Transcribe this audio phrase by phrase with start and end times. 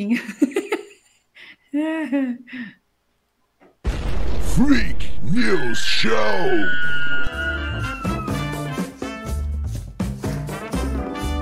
[0.00, 0.22] musiquinha.
[4.54, 6.10] Freak News Show!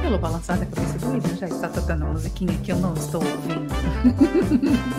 [0.03, 3.23] Pelo balançar da cabeça do William, já está tocando a musiquinha que eu não estou
[3.23, 3.69] ouvindo.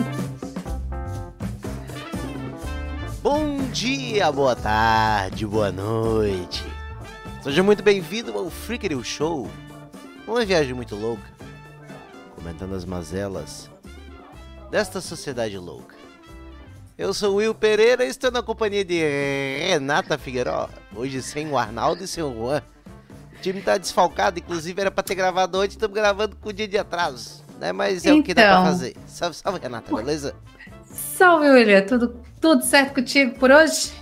[3.22, 6.64] Bom dia, boa tarde, boa noite.
[7.42, 9.50] Seja muito bem-vindo ao Freak News Show.
[10.26, 11.22] Uma viagem muito louca,
[12.40, 13.70] comentando as mazelas
[14.70, 15.94] desta sociedade louca.
[16.96, 19.00] Eu sou Will Pereira e estou na companhia de
[19.68, 20.68] Renata Figueiró.
[20.94, 22.62] Hoje sem o Arnaldo e sem o Juan.
[23.36, 26.68] O time tá desfalcado, inclusive era pra ter gravado hoje, estamos gravando com o dia
[26.68, 27.42] de atraso.
[27.58, 27.72] Né?
[27.72, 28.64] Mas é o que dá pra Então.
[28.64, 28.96] fazer.
[29.06, 30.34] Salve, salve, Renata, beleza?
[30.84, 31.82] Salve, William.
[31.86, 33.92] Tudo, tudo certo contigo por hoje?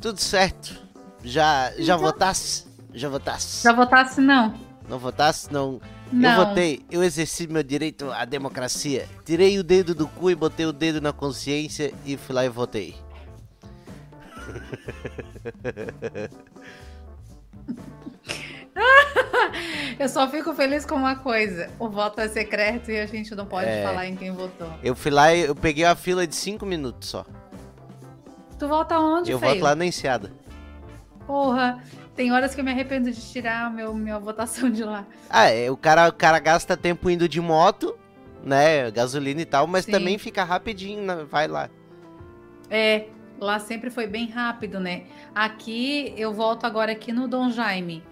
[0.00, 0.78] Tudo certo.
[1.22, 1.98] Já, já Então.
[1.98, 2.66] votasse?
[2.94, 3.62] Já votasse?
[3.62, 4.54] Já votasse, não?
[4.88, 5.52] Não votasse?
[5.52, 5.78] Não.
[6.12, 6.40] Não.
[6.40, 9.08] Eu votei, eu exerci meu direito à democracia.
[9.24, 12.48] Tirei o dedo do cu e botei o dedo na consciência e fui lá e
[12.48, 12.96] votei.
[19.98, 23.46] Eu só fico feliz com uma coisa: o voto é secreto e a gente não
[23.46, 23.82] pode É.
[23.84, 24.72] falar em quem votou.
[24.82, 27.24] Eu fui lá e eu peguei a fila de 5 minutos só.
[28.58, 29.52] Tu vota onde, eu feio?
[29.54, 30.30] voto lá na Enseada.
[31.26, 31.82] Porra,
[32.20, 35.06] tem horas que eu me arrependo de tirar meu, minha votação de lá.
[35.30, 37.98] Ah, é, o cara, o cara gasta tempo indo de moto,
[38.44, 38.90] né?
[38.90, 39.92] Gasolina e tal, mas Sim.
[39.92, 41.70] também fica rapidinho, né, vai lá.
[42.68, 43.06] É,
[43.40, 45.04] lá sempre foi bem rápido, né?
[45.34, 48.04] Aqui, eu volto agora aqui no Dom Jaime.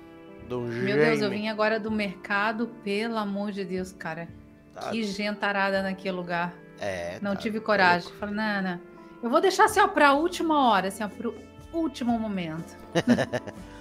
[0.48, 1.36] Dom Meu Deus, eu Jaime.
[1.42, 4.27] vim agora do mercado, pelo amor de Deus, cara.
[4.75, 6.55] Tá, Que gentarada naquele lugar.
[6.81, 8.11] é, Não tá tive coragem.
[8.14, 8.81] Falei, não, não.
[9.23, 11.34] Eu vou deixar assim, ó, pra última hora, assim, ó, pro
[11.75, 12.75] último momento.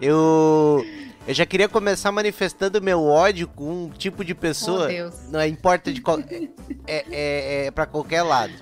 [0.00, 0.84] Eu,
[1.26, 4.88] eu já queria começar manifestando meu ódio com um tipo de Oh, pessoa.
[4.88, 5.14] Deus.
[5.30, 6.18] não importa de qual.
[6.86, 8.52] É, é, é pra qualquer lado.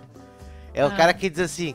[0.73, 0.97] É o Ah.
[0.97, 1.75] cara que diz assim.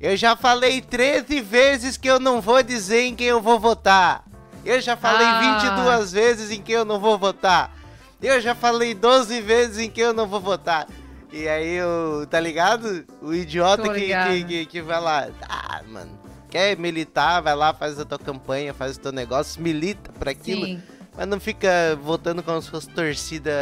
[0.00, 4.24] Eu já falei 13 vezes que eu não vou dizer em quem eu vou votar.
[4.64, 5.58] Eu já falei Ah.
[5.60, 7.74] 22 vezes em quem eu não vou votar.
[8.22, 10.86] Eu já falei 12 vezes em quem eu não vou votar.
[11.32, 13.04] E aí, o, tá ligado?
[13.20, 15.28] O idiota que, que, que, que vai lá.
[15.48, 16.18] Ah, mano.
[16.50, 20.64] Quer militar, vai lá, faz a tua campanha, faz o teu negócio, milita pra aquilo.
[20.64, 20.82] Sim.
[21.16, 23.52] Mas não fica votando como se fosse torcida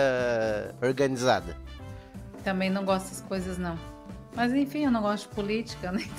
[0.83, 1.57] organizada.
[2.45, 3.79] Também não gosto dessas coisas, não.
[4.35, 6.05] Mas enfim, eu não gosto de política, né?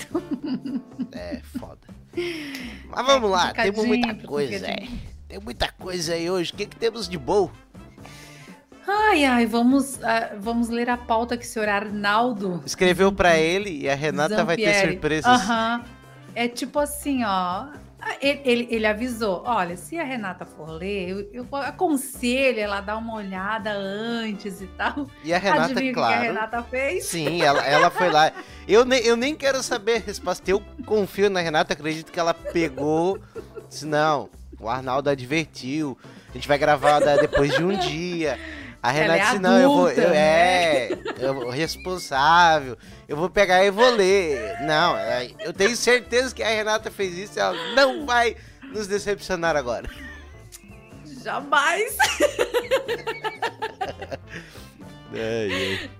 [1.00, 1.78] Então, É foda.
[2.90, 4.86] Mas vamos lá, temos muita coisa, é.
[5.28, 6.52] Tem muita coisa aí hoje.
[6.52, 7.50] O que, que temos de bom?
[8.86, 13.82] Ai, ai, vamos, ah, vamos ler a pauta que o senhor Arnaldo Escreveu pra ele
[13.82, 14.92] e a Renata vai ter Zampieri.
[14.92, 15.40] surpresas.
[15.42, 15.84] Aham.
[16.34, 17.66] É tipo assim, ó.
[18.20, 22.96] Ele, ele, ele avisou: olha, se a Renata for ler, eu, eu aconselho ela dar
[22.96, 25.06] uma olhada antes e tal.
[25.24, 26.14] E a Renata, Adivinha o que claro.
[26.14, 27.06] a Renata fez?
[27.06, 28.32] Sim, ela, ela foi lá.
[28.68, 30.48] Eu, nem eu nem quero saber a resposta.
[30.50, 33.18] Eu confio na Renata, acredito que ela pegou.
[33.68, 35.98] Disse, não, o Arnaldo advertiu.
[36.30, 38.38] A gente vai gravar depois de um dia.
[38.82, 39.90] A Ela Renata é disse, não, eu vou.
[39.90, 40.16] Eu, né?
[40.16, 42.76] é, eu responsável.
[43.08, 44.56] Eu vou pegar e vou ler.
[44.60, 47.38] Não, é, eu tenho certeza que a Renata fez isso.
[47.40, 48.36] Ela não vai
[48.72, 49.88] nos decepcionar agora.
[51.24, 51.96] Jamais!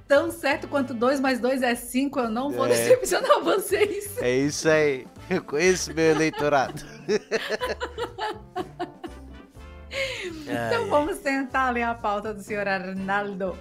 [0.06, 2.68] Tão certo quanto 2 mais 2 é 5, eu não vou É.
[2.68, 4.16] decepcionar vocês.
[4.18, 5.06] É isso aí.
[5.28, 6.84] Eu conheço meu eleitorado.
[10.42, 13.56] Então Ai, vamos tentar ler a pauta do senhor Arnaldo.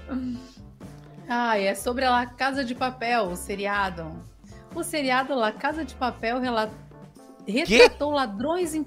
[1.28, 4.12] Ah, é sobre a La Casa de Papel, o seriado.
[4.74, 6.72] O seriado La Casa de Papel rela-
[7.46, 8.74] retratou ladrões.
[8.76, 8.86] in-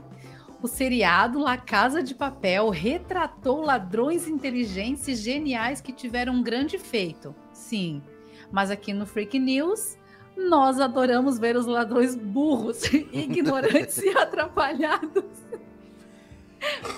[0.62, 6.78] O seriado La Casa de Papel retratou ladrões inteligentes e geniais que tiveram um grande
[6.78, 7.34] feito.
[7.52, 8.02] Sim,
[8.50, 9.96] mas aqui no Freak News
[10.36, 15.24] nós adoramos ver os ladrões burros, ignorantes e atrapalhados.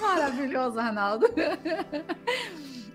[0.01, 1.27] Maravilhoso, Arnaldo.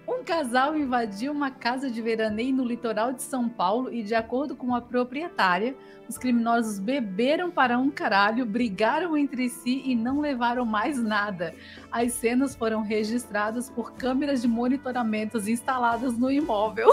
[0.08, 4.56] Um casal invadiu uma casa de veraneio no litoral de São Paulo e, de acordo
[4.56, 5.76] com a proprietária,
[6.08, 11.54] os criminosos beberam para um caralho, brigaram entre si e não levaram mais nada.
[11.92, 16.88] As cenas foram registradas por câmeras de monitoramentos instaladas no imóvel.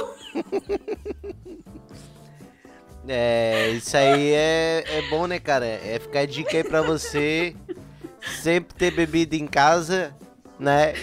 [3.06, 5.66] É, isso aí é, é bom, né, cara?
[5.66, 7.54] É ficar dica aí pra você
[8.40, 10.14] sempre ter bebida em casa,
[10.58, 10.94] né?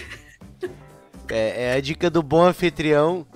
[1.28, 3.26] É, é a dica do bom anfitrião.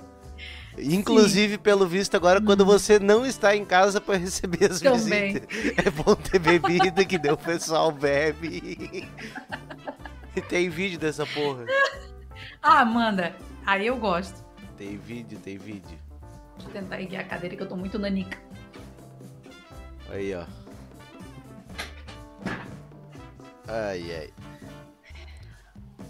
[0.77, 5.33] Inclusive, pelo visto, agora, quando você não está em casa para receber as Também.
[5.33, 9.07] visitas, é bom ter bebida, que daí o pessoal bebe.
[10.35, 11.65] E tem vídeo dessa porra.
[12.61, 13.35] Ah, manda.
[13.65, 14.45] Aí eu gosto.
[14.77, 15.97] Tem vídeo, tem vídeo.
[16.55, 18.37] Deixa eu tentar erguer a cadeira que eu tô muito nanica.
[20.11, 20.45] Aí, ó.
[23.67, 24.33] Ai, ai.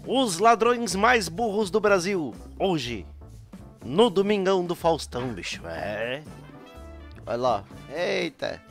[0.06, 3.04] Os ladrões mais burros do Brasil, hoje,
[3.84, 5.60] no Domingão do Faustão, bicho.
[5.66, 6.22] É.
[7.26, 7.64] Olha lá.
[7.94, 8.62] Eita.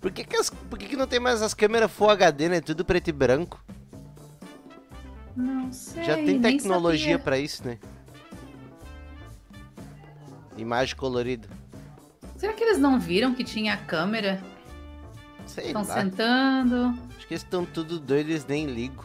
[0.00, 2.60] Por que, que, as- por que, que não tem mais as câmeras Full HD, né?
[2.60, 3.62] Tudo preto e branco.
[5.34, 6.04] Não sei.
[6.04, 7.78] Já tem tecnologia pra isso, né?
[10.56, 11.48] Imagem colorida.
[12.36, 14.42] Será que eles não viram que tinha câmera?
[15.46, 15.94] Sei Estão lá.
[15.94, 16.96] sentando.
[17.24, 19.02] Acho que eles estão tudo doidos, eles nem ligam.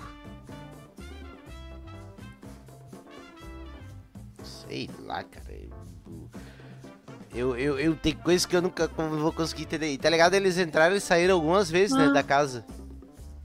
[4.44, 5.48] Sei lá, cara.
[7.33, 9.94] Eu, eu, eu tenho coisas que eu nunca vou conseguir entender.
[9.94, 10.33] E Tá ligado?
[10.33, 12.12] Eles entraram e saíram algumas vezes, né, Ah.
[12.13, 12.66] da casa.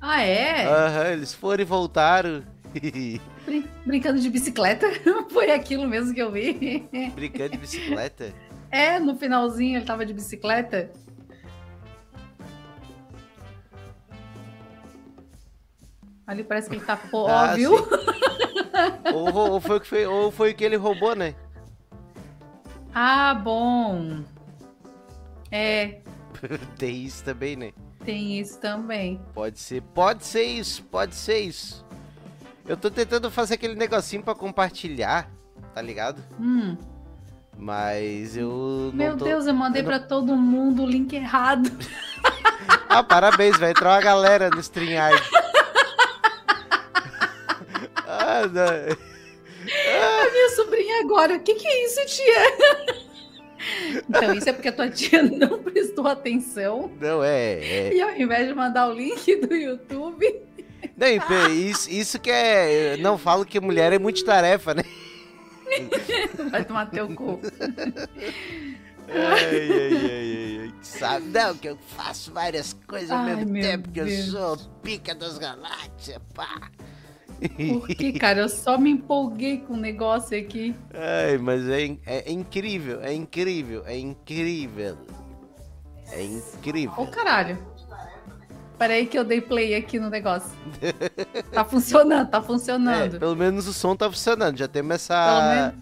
[0.01, 0.67] Ah, é?
[0.67, 2.43] Aham, eles foram e voltaram.
[3.47, 4.87] Brin- brincando de bicicleta?
[5.31, 6.85] Foi aquilo mesmo que eu vi.
[7.15, 8.33] Brincando de bicicleta.
[8.71, 10.91] É, no finalzinho ele tava de bicicleta.
[16.27, 16.99] Ali parece que ele tá
[17.29, 17.77] Ah, ó, viu?
[17.79, 17.85] sim.
[19.15, 21.35] ou, ou foi o que foi, ou foi que ele roubou, né?
[22.95, 24.23] Ah, bom.
[25.51, 26.01] É,
[26.79, 27.73] Tem isso também, né?
[28.05, 29.19] tem isso também.
[29.33, 31.83] Pode ser, pode ser isso, pode ser isso.
[32.67, 35.31] Eu tô tentando fazer aquele negocinho pra compartilhar,
[35.75, 36.23] tá ligado?
[36.39, 36.77] Hum,
[37.57, 39.25] Mas eu meu tô...
[39.25, 41.71] Deus, eu mandei eu não- pra todo mundo o link errado.
[42.89, 45.21] Ah, parabéns, vai entrar uma galera no StreamYard.
[48.25, 50.31] Ah, não.
[50.33, 52.45] Minha sobrinha agora, o que, que é isso, tia?
[54.09, 56.91] então, isso é porque a tua tia não prestou atenção.
[57.01, 57.95] Não, é, é.
[57.95, 60.43] E ao invés de mandar o link do YouTube,
[60.97, 62.97] Não, isso, isso que é.
[62.99, 64.83] Não falo que mulher é multitarefa, né?
[66.51, 67.41] vai tomar teu cu.
[69.09, 70.75] Ai, ai, ai, ai.
[70.83, 71.27] Sabe?
[71.29, 74.27] Não, que eu faço várias coisas ao Ai, mesmo tempo, que eu Deus.
[74.31, 76.71] sou pica das galáxias, pá.
[77.49, 80.75] Porque, cara, eu só me empolguei com o negócio aqui.
[80.93, 84.97] Ai, mas é, é incrível, é incrível, é incrível.
[86.13, 87.07] É Ô, incrível.
[87.11, 87.59] caralho.
[88.79, 90.51] Peraí que eu dei play aqui no negócio.
[91.53, 93.19] Tá funcionando, tá É, funcionando.
[93.19, 94.57] pelo menos o som tá funcionando.
[94.59, 95.73] Já temos essa,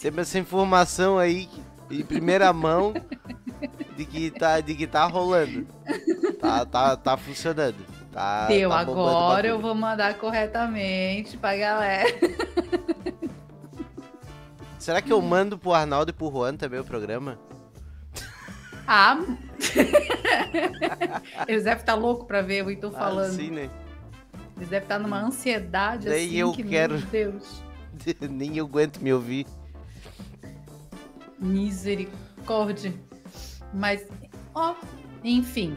[0.00, 1.48] temos essa informação aí
[1.90, 2.92] em primeira mão
[3.96, 5.66] de que tá, de que tá rolando.
[6.40, 7.76] Tá, tá, tá funcionando.
[8.12, 12.10] Tá, Deu, tá agora eu vou mandar corretamente pra galera.
[14.78, 17.38] Será que eu mando pro Arnaldo e pro Juan também o programa?
[18.86, 19.16] Ah!
[21.48, 23.30] Eles devem estar loucos pra ver o Itu falando.
[23.30, 23.70] Ah, sim, né?
[24.56, 26.98] Eles devem estar numa ansiedade Nem assim eu que, quero.
[26.98, 27.62] meu Deus.
[28.28, 29.46] Nem eu aguento me ouvir.
[31.38, 32.92] Misericórdia.
[33.72, 34.04] Mas,
[34.54, 34.74] ó,
[35.24, 35.76] enfim.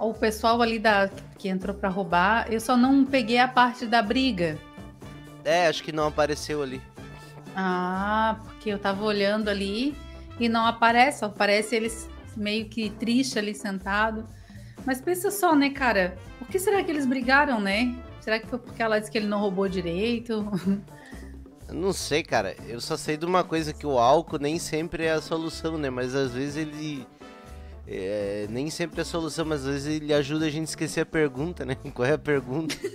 [0.00, 4.02] O pessoal ali da, que entrou pra roubar, eu só não peguei a parte da
[4.02, 4.58] briga.
[5.44, 6.80] É, acho que não apareceu ali.
[7.54, 9.94] Ah, porque eu tava olhando ali
[10.38, 14.26] e não aparece, só aparece eles meio que triste ali sentado.
[14.86, 16.16] Mas pensa só, né, cara?
[16.38, 17.94] Por que será que eles brigaram, né?
[18.20, 20.46] Será que foi porque ela disse que ele não roubou direito?
[21.68, 22.56] Eu Não sei, cara.
[22.66, 25.90] Eu só sei de uma coisa que o álcool nem sempre é a solução, né?
[25.90, 27.06] Mas às vezes ele.
[27.92, 31.00] É, nem sempre é a solução, mas às vezes ele ajuda a gente a esquecer
[31.00, 31.76] a pergunta, né?
[31.92, 32.76] Qual é a pergunta?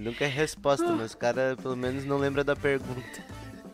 [0.00, 3.24] Nunca é resposta, mas o cara pelo menos não lembra da pergunta.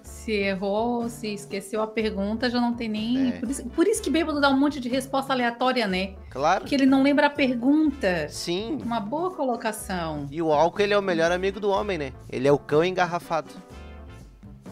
[0.03, 3.29] Se errou, se esqueceu a pergunta, já não tem nem.
[3.29, 3.33] É.
[3.33, 6.15] Por, isso, por isso que bêbado dá um monte de resposta aleatória, né?
[6.31, 6.61] Claro.
[6.61, 8.29] Porque ele não lembra a pergunta.
[8.29, 8.79] Sim.
[8.85, 10.27] Uma boa colocação.
[10.31, 12.13] E o álcool ele é o melhor amigo do homem, né?
[12.31, 13.51] Ele é o cão engarrafado.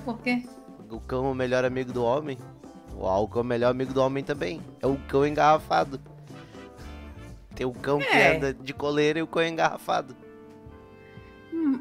[0.05, 0.43] Por quê?
[0.91, 2.37] O cão é o melhor amigo do homem.
[2.97, 4.61] O álcool é o melhor amigo do homem também.
[4.83, 6.01] É o cão engarrafado.
[7.55, 8.37] Tem o cão que É.
[8.37, 10.17] anda de coleira e o cão engarrafado.
[11.53, 11.81] Hum,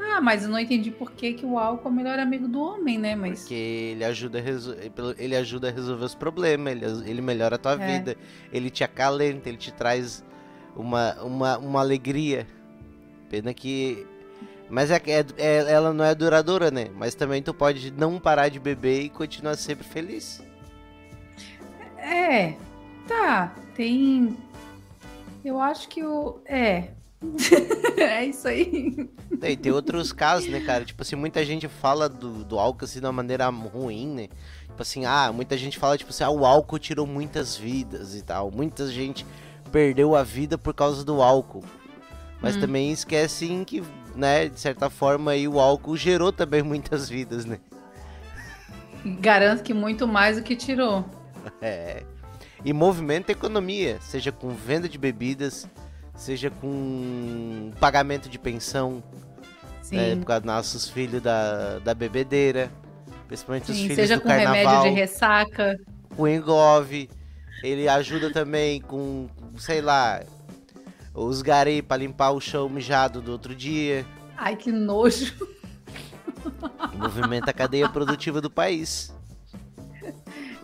[0.00, 2.60] Ah, mas eu não entendi por que, que o álcool é o melhor amigo do
[2.60, 3.16] homem, né?
[3.16, 3.40] Mas.
[3.40, 4.76] Porque ele ajuda a, resol-
[5.18, 7.98] ele ajuda a resolver os problemas, ele, ele melhora a tua É.
[7.98, 8.16] vida,
[8.52, 10.22] ele te acalenta, ele te traz
[10.76, 12.46] uma, uma, uma alegria.
[13.28, 14.06] Pena que.
[14.74, 16.88] Mas é, é, é- ela não é duradoura, né?
[16.96, 20.42] Mas também tu pode não parar de beber e continuar sempre feliz.
[21.96, 22.54] É,
[23.06, 23.54] tá.
[23.76, 24.36] Tem.
[25.44, 26.40] Eu acho que o.
[26.44, 26.88] É.
[27.96, 29.08] é isso aí.
[29.40, 30.84] E tem outros casos, né, cara?
[30.84, 34.28] Tipo assim, muita gente fala do, do álcool assim de uma maneira ruim, né?
[34.66, 38.22] Tipo assim, ah, muita gente fala, tipo assim, ah, o álcool tirou muitas vidas e
[38.22, 38.50] tal.
[38.50, 39.24] Muita gente
[39.70, 41.62] perdeu a vida por causa do álcool.
[42.42, 42.60] Mas Hum.
[42.60, 43.82] também esquecem que,
[44.14, 47.58] né, de certa forma, aí, o álcool gerou também muitas vidas, né?
[49.20, 51.04] Garanto que muito mais do que tirou.
[51.60, 52.02] É.
[52.64, 55.68] E movimenta a economia, seja com venda de bebidas,
[56.14, 59.02] seja com pagamento de pensão,
[59.82, 59.96] Sim.
[59.96, 62.70] né, por causa dos nossos filhos da, da bebedeira,
[63.26, 65.78] principalmente os Sim, filhos seja do com carnaval, remédio de ressaca.
[66.16, 67.10] com engove.
[67.62, 69.28] Ele ajuda também com,
[69.58, 70.22] sei lá,
[71.14, 74.04] os garei pra limpar o chão mijado do outro dia.
[74.36, 75.32] Ai, que nojo.
[76.94, 79.14] Movimenta a cadeia produtiva do país.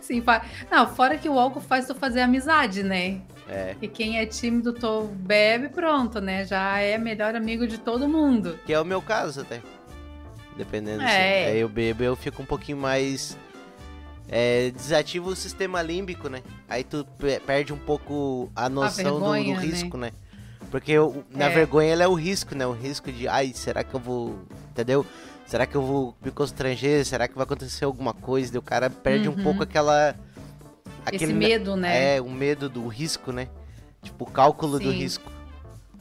[0.01, 0.43] Sim, fa...
[0.69, 3.21] Não, fora que o álcool faz tu fazer amizade, né?
[3.47, 3.75] É.
[3.81, 6.45] E quem é tímido, tu bebe, pronto, né?
[6.45, 8.57] Já é melhor amigo de todo mundo.
[8.65, 9.61] Que é o meu caso até.
[10.57, 11.01] Dependendo.
[11.03, 11.05] É.
[11.45, 11.51] Assim.
[11.53, 13.37] Aí eu bebo eu fico um pouquinho mais.
[14.27, 16.41] É, desativa o sistema límbico, né?
[16.69, 19.61] Aí tu pe- perde um pouco a noção do- do, vergonha, né?
[19.65, 20.11] risco, né?
[20.71, 21.49] Porque o- na É.
[21.49, 22.65] vergonha ela é o risco, né?
[22.65, 24.39] O risco de, ai, será que eu vou.
[24.71, 25.05] Entendeu?
[25.45, 27.05] Será que eu vou me constranger?
[27.05, 28.51] Será que vai acontecer alguma coisa?
[28.53, 29.43] Daí o cara perde um Uhum.
[29.43, 30.15] pouco aquela.
[31.11, 32.15] Esse ne- medo, né?
[32.15, 33.49] É, o medo do risco, né?
[34.01, 34.97] Tipo, o cálculo do Sim.
[34.97, 35.29] risco.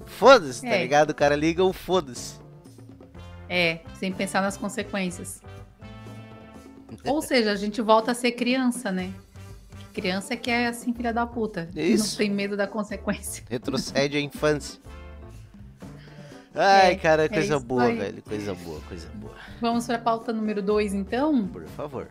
[0.07, 0.83] Foda-se, tá É.
[0.83, 1.11] ligado?
[1.11, 2.39] O cara liga o foda-se.
[3.49, 5.43] É, sem pensar nas consequências.
[7.05, 9.13] Ou seja, a gente volta a ser criança, né?
[9.93, 11.69] Criança que é assim, filha da puta.
[11.73, 12.13] que Isso.
[12.13, 13.45] Não tem medo da consequência.
[13.49, 14.81] Retrocede a infância.
[16.55, 17.97] Ai, É, cara, é coisa isso boa, aí.
[17.97, 18.23] velho.
[18.23, 19.35] Coisa boa, coisa boa.
[19.61, 21.47] Vamos para a pauta número 2, então?
[21.49, 22.09] Por favor.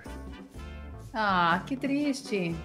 [1.14, 2.56] Ah, que triste.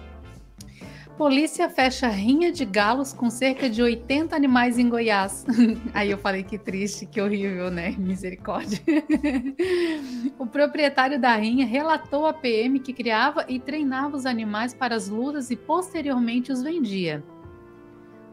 [1.17, 5.45] Polícia fecha rinha de galos com cerca de 80 animais em Goiás.
[5.93, 7.91] Aí eu falei que triste, que horrível, né?
[7.97, 8.79] Misericórdia.
[10.37, 15.07] o proprietário da rinha relatou à PM que criava e treinava os animais para as
[15.07, 17.23] lutas e posteriormente os vendia.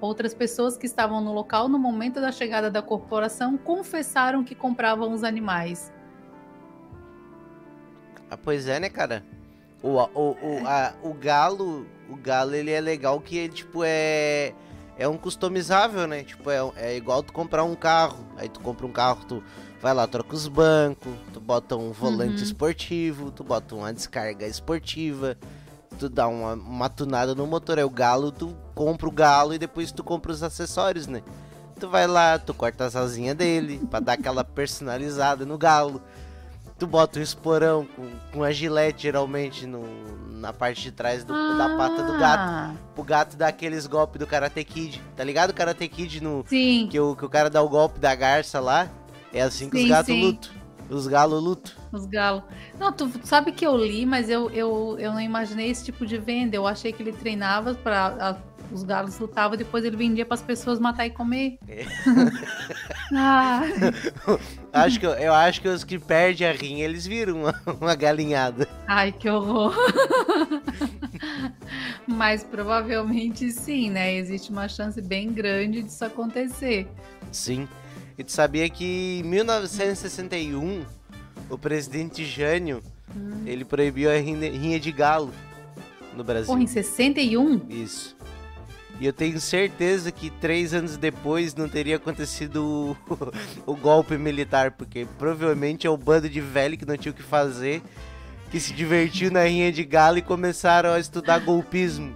[0.00, 5.12] Outras pessoas que estavam no local no momento da chegada da corporação confessaram que compravam
[5.12, 5.92] os animais.
[8.28, 9.24] Ah, pois é, né, cara?
[9.80, 14.52] O, o, o, a- o galo, o galo, ele é legal que ele, tipo, é...
[14.98, 16.22] É um customizável, né?
[16.22, 18.24] Tipo, é, é igual tu comprar um carro.
[18.36, 19.42] Aí tu compra um carro, tu
[19.80, 22.42] vai lá, troca os bancos, tu bota um volante Uhum.
[22.42, 25.36] esportivo, tu bota uma descarga esportiva,
[25.98, 27.78] tu dá uma, uma tunada no motor.
[27.78, 31.22] Aí o galo, tu compra o galo e depois tu compra os acessórios, né?
[31.80, 36.02] Tu vai lá, tu corta as asinhas dele pra dar aquela personalizada no galo.
[36.82, 39.84] Tu bota um esporão com, com a gilete, geralmente, no,
[40.40, 42.40] na parte de trás do- da pata do gato.
[42.42, 45.00] Ah, Pro gato dar aqueles golpes do Karate Kid.
[45.14, 46.44] Tá ligado o Karate Kid no.
[46.48, 48.88] Sim, Que o, que o cara dá o golpe da garça lá?
[49.32, 50.22] É assim que os Sim, gatos sim.
[50.24, 50.50] lutam.
[50.90, 51.72] Os galos lutam.
[51.92, 52.42] Os galos.
[52.80, 56.18] Não, tu sabe que eu li, mas eu, eu, eu não imaginei esse tipo de
[56.18, 56.56] venda.
[56.56, 58.38] Eu achei que ele treinava para
[58.72, 61.58] os galos lutavam, depois ele vendia para as pessoas matar e comer.
[61.68, 61.84] É.
[63.14, 63.62] ah,
[64.72, 67.94] Acho que, eu- eu acho que os que perdem a rinha, eles viram uma, uma
[67.94, 68.66] galinhada.
[68.86, 69.74] ai, que horror.
[72.06, 74.14] mas provavelmente sim, né?
[74.14, 76.86] Existe uma chance bem grande disso acontecer.
[77.30, 77.68] Sim.
[78.16, 80.84] E tu sabia que em 1961,
[81.48, 82.82] o presidente Jânio,
[83.14, 83.42] Hum.
[83.44, 85.32] ele proibiu a rinha de galo
[86.16, 86.46] no Brasil.
[86.46, 87.60] Porra, em 61?
[87.68, 88.16] Isso.
[89.02, 92.96] E eu tenho certeza que três anos depois não teria acontecido
[93.66, 97.14] o, o golpe militar, porque provavelmente é o bando de velho que não tinha o
[97.14, 97.82] que fazer,
[98.48, 102.14] que se divertiu na rinha de galo e começaram a estudar golpismo.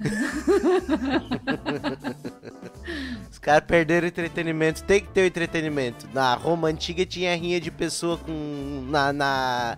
[3.30, 4.82] Os caras perderam entretenimento.
[4.84, 6.08] Tem que ter o entretenimento.
[6.14, 8.86] Na Roma antiga tinha rinha de pessoa com.
[8.88, 9.76] Na, na-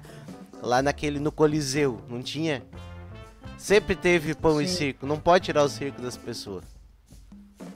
[0.63, 1.19] lá naquele.
[1.19, 2.63] No Coliseu, não tinha?
[3.63, 4.75] Sempre teve pão e Sim.
[4.77, 5.07] circo.
[5.07, 6.65] Não pode tirar o circo das pessoas.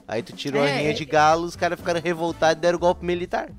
[0.09, 2.77] Aí tu tirou a É, rinha é- de galo, os caras ficaram revoltados e deram
[2.77, 3.51] golpe militar.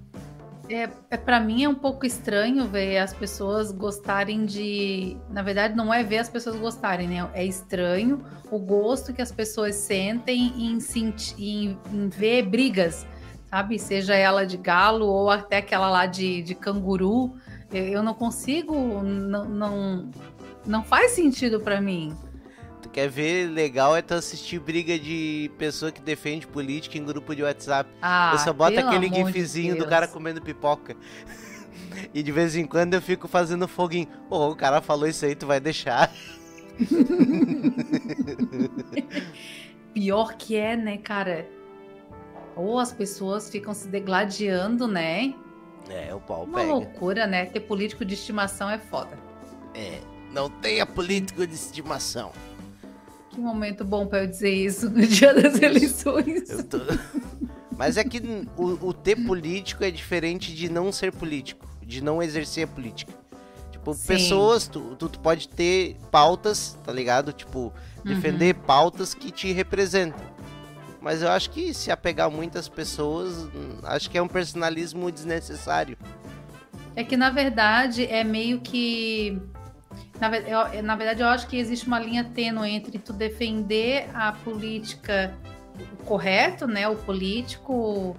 [0.70, 5.74] É, é para mim é um pouco estranho ver as pessoas gostarem de, na verdade
[5.74, 7.30] não é ver as pessoas gostarem, né?
[7.34, 10.78] É estranho o gosto que as pessoas sentem em,
[11.38, 13.08] em, em ver brigas,
[13.50, 13.80] sabe?
[13.80, 17.38] Seja ela de galo ou até aquela lá de, de canguru.
[17.72, 20.10] Eu, eu não consigo, não, não,
[20.68, 22.16] não faz sentido para mim.
[22.82, 27.36] Tu quer ver legal é tu assistir briga de pessoa que defende política em grupo
[27.36, 27.90] de WhatsApp.
[28.02, 30.96] Ah, eu só boto aquele amor de gifzinho do cara comendo pipoca.
[32.14, 34.08] e de vez em quando eu fico fazendo foguinho.
[34.30, 36.12] Ô, o cara falou isso aí, tu vai deixar.
[39.94, 41.48] Pior que é, né, cara?
[42.56, 45.34] Ou as pessoas ficam se degladiando, né?
[45.90, 46.72] É, o pau Uma pega.
[46.72, 47.46] loucura, né?
[47.46, 49.18] Ter político de estimação é foda.
[49.74, 50.00] É,
[50.38, 52.32] não tenha político de estimação.
[53.32, 56.48] Que momento bom pra eu dizer isso no dia das eleições.
[56.48, 56.78] Eu tô...
[57.76, 58.22] Mas é que
[58.56, 63.12] o, o ter político é diferente de não ser político, de não exercer a política.
[63.72, 64.08] Tipo, Sim.
[64.08, 67.34] pessoas, tu, tu, tu pode ter pautas, tá ligado?
[67.34, 70.26] Tipo, defender pautas que te representam.
[71.02, 75.98] Mas eu acho que se apegar muitas pessoas, hum, acho que é um personalismo desnecessário.
[76.96, 79.40] É que na verdade é meio que.
[80.20, 84.32] Na, eu- na verdade, eu acho que existe uma linha tênue entre tu defender a
[84.32, 85.36] política
[86.06, 86.88] correto, né?
[86.88, 88.16] O político.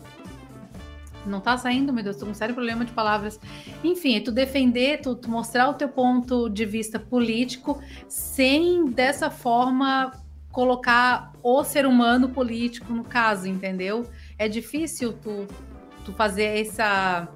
[1.26, 3.38] Não tá saindo, meu Deus, tô com um sério problema de palavras.
[3.82, 10.12] Enfim, tu defender, tu, tu mostrar o teu ponto de vista político sem dessa forma
[10.52, 14.08] colocar o ser humano político no caso, entendeu?
[14.38, 15.46] É difícil tu,
[16.04, 17.28] tu fazer essa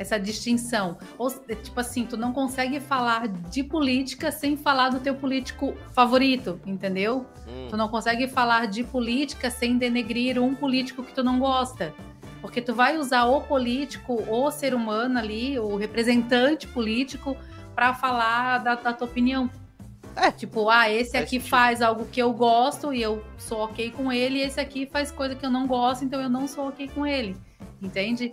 [0.00, 0.96] essa distinção.
[1.18, 6.58] Ou, tipo assim, tu não consegue falar de política sem falar do teu político favorito,
[6.64, 7.26] entendeu?
[7.46, 11.92] Hum, Tu não consegue falar de política sem denegrir um político que tu não gosta.
[12.40, 17.36] Porque tu vai usar o político, o ser humano ali, o representante político,
[17.74, 19.50] para falar da, da tua opinião.
[20.16, 20.30] É.
[20.30, 24.38] Tipo, ah, esse aqui faz algo que eu gosto e eu sou ok com ele,
[24.38, 27.06] e esse aqui faz coisa que eu não gosto, então eu não sou ok com
[27.06, 27.36] ele.
[27.82, 28.32] Entende?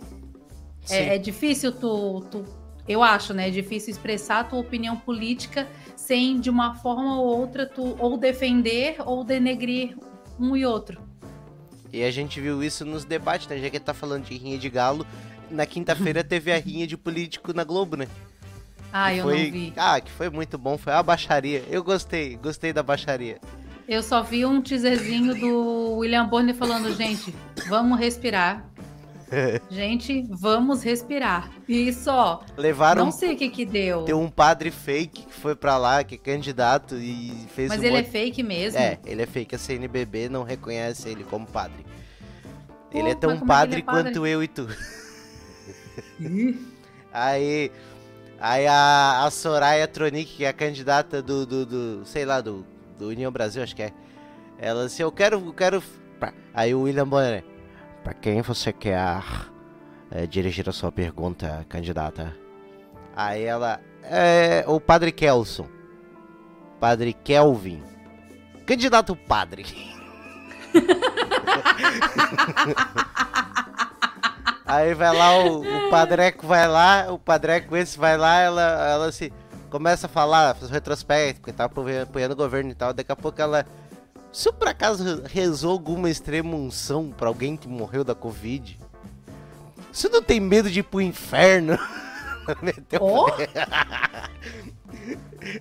[0.90, 2.44] É, é difícil tu, tu-
[2.88, 3.48] eu acho, né?
[3.48, 8.16] É difícil expressar a tua opinião política sem, de uma forma ou outra, tu ou
[8.16, 9.96] defender ou denegrir
[10.40, 11.00] um e outro.
[11.92, 13.58] E a gente viu isso nos debates, né?
[13.58, 15.06] Já que tá falando de rinha de galo,
[15.50, 18.06] na quinta-feira teve a rinha de político na Globo, né?
[18.92, 19.44] Ah, Que eu foi...
[19.44, 19.72] não vi.
[19.76, 21.62] Ah, que foi muito bom, foi a baixaria.
[21.68, 23.38] Eu gostei, gostei da baixaria.
[23.86, 27.34] Eu só vi um teaserzinho do William Bonner falando, gente,
[27.68, 28.66] vamos respirar.
[29.70, 31.50] Gente, vamos respirar.
[31.68, 32.44] E só.
[32.56, 34.04] Levaram Não sei o que que deu.
[34.04, 37.84] Tem um padre fake que foi pra lá, que é candidato e fez Mas um
[37.84, 38.10] ele é monte...
[38.10, 38.78] fake mesmo?
[38.78, 39.54] É, ele é fake.
[39.54, 41.84] A CNBB não reconhece ele como padre.
[42.90, 44.02] Pô, ele é tão é que padre, ele é padre?
[44.04, 44.66] quanto eu e tu.
[47.12, 47.70] aí,
[48.40, 52.64] aí a, a Soraya Tronic, que é a candidata do, do, do, sei lá, do,
[52.98, 53.92] do União Brasil, acho que é.
[54.58, 55.82] Ela disse, eu quero, eu quero...
[56.52, 57.44] Aí o William Bonner,
[58.02, 59.22] pra quem você quer
[60.10, 62.34] é, dirigir a sua pergunta, candidata?
[63.14, 65.68] Aí ela, é, o Padre Kelson.
[66.80, 67.82] Padre Kelvin.
[68.64, 69.66] Candidato padre.
[74.68, 79.10] Aí vai lá o, o padreco vai lá, o padreco esse vai lá, ela, ela
[79.10, 79.32] se
[79.70, 83.16] começa a falar, faz um retrospecto, porque tava apoiando o governo e tal, daqui a
[83.16, 83.64] pouco ela
[84.32, 88.78] se por acaso rezou alguma extrema unção pra alguém que morreu da Covid,
[89.92, 91.78] você não tem medo de ir pro inferno?
[92.62, 93.30] Meteu Ó,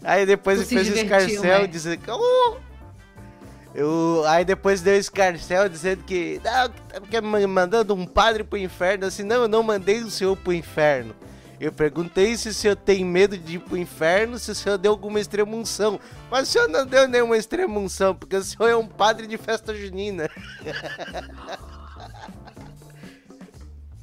[0.03, 1.67] Aí depois Tu fez o divertiu, escarcel né?
[1.67, 2.12] dizendo que.
[2.12, 2.58] "Oh!"
[3.75, 6.41] Eu, aí depois deu o escarcel dizendo que.
[7.10, 9.06] Que tá mandando um padre pro inferno.
[9.06, 11.13] Assim, não, eu não mandei o senhor pro inferno.
[11.60, 14.91] Eu perguntei se o senhor tem medo de ir pro inferno, se o senhor deu
[14.91, 16.00] alguma extremunção.
[16.30, 19.74] Mas o senhor não deu nenhuma extremunção, porque o senhor é um padre de festa
[19.74, 20.30] junina.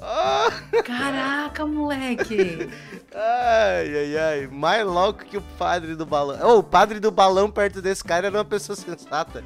[0.01, 0.51] Ah,
[0.85, 2.69] caraca, moleque.
[3.15, 4.47] ai, ai, ai.
[4.49, 6.39] Mais louco que o padre do balão.
[6.43, 9.45] Oh, o padre do balão perto desse cara era uma pessoa sensata.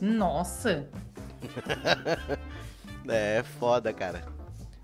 [0.00, 0.86] Nossa.
[3.08, 4.22] É, foda, cara.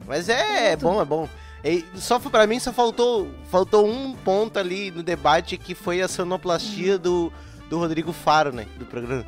[0.05, 1.29] Mas é, é bom, é bom.
[1.69, 6.09] E só pra mim só faltou faltou um ponto ali no debate que foi a
[6.09, 7.33] sonoplastia do,
[7.69, 9.27] do Rodrigo Faro, né, do programa.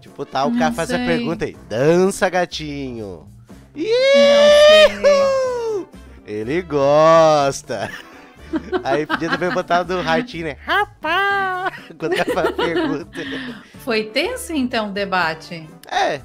[0.00, 1.06] Tipo, tá, o Não cara faz a sei.
[1.06, 3.26] pergunta aí, dança gatinho.
[6.26, 7.90] Ele gosta.
[8.82, 10.56] Aí podia também botar do ratinho, né?
[10.64, 11.74] Rapaz!
[11.98, 13.10] Quando o cara faz a pergunta.
[13.80, 15.68] Foi tenso então o debate.
[15.90, 16.20] É,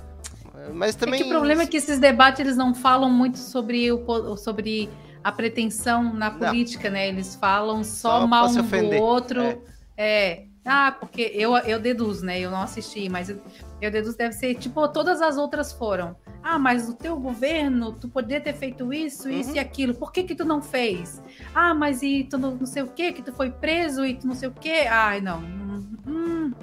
[0.73, 1.19] mas também...
[1.19, 4.89] É que o problema é que esses debates eles não falam muito sobre, o, sobre
[5.23, 6.39] a pretensão na Não.
[6.39, 7.08] política, né?
[7.10, 9.41] Eles falam Só só, mal um ofender, do outro.
[9.41, 9.58] é.
[9.95, 10.45] É.
[10.65, 12.39] Ah, porque eu, eu deduzo, né?
[12.39, 13.38] Eu não assisti, mas eu,
[13.82, 16.15] eu deduzo deve ser tipo, todas as outras foram.
[16.41, 19.56] Ah, mas o teu governo, tu poderia ter feito isso, isso Uhum.
[19.58, 19.93] e aquilo.
[19.93, 21.21] Por que que tu não fez?
[21.54, 24.26] Ah, mas e tu não, não sei o que, que tu foi preso e tu
[24.26, 24.88] não sei o que.
[24.88, 25.39] Ai, não.
[25.39, 26.54] Hum, hum,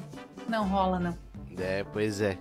[0.48, 1.14] não rola, não.
[1.58, 2.38] É, pois é.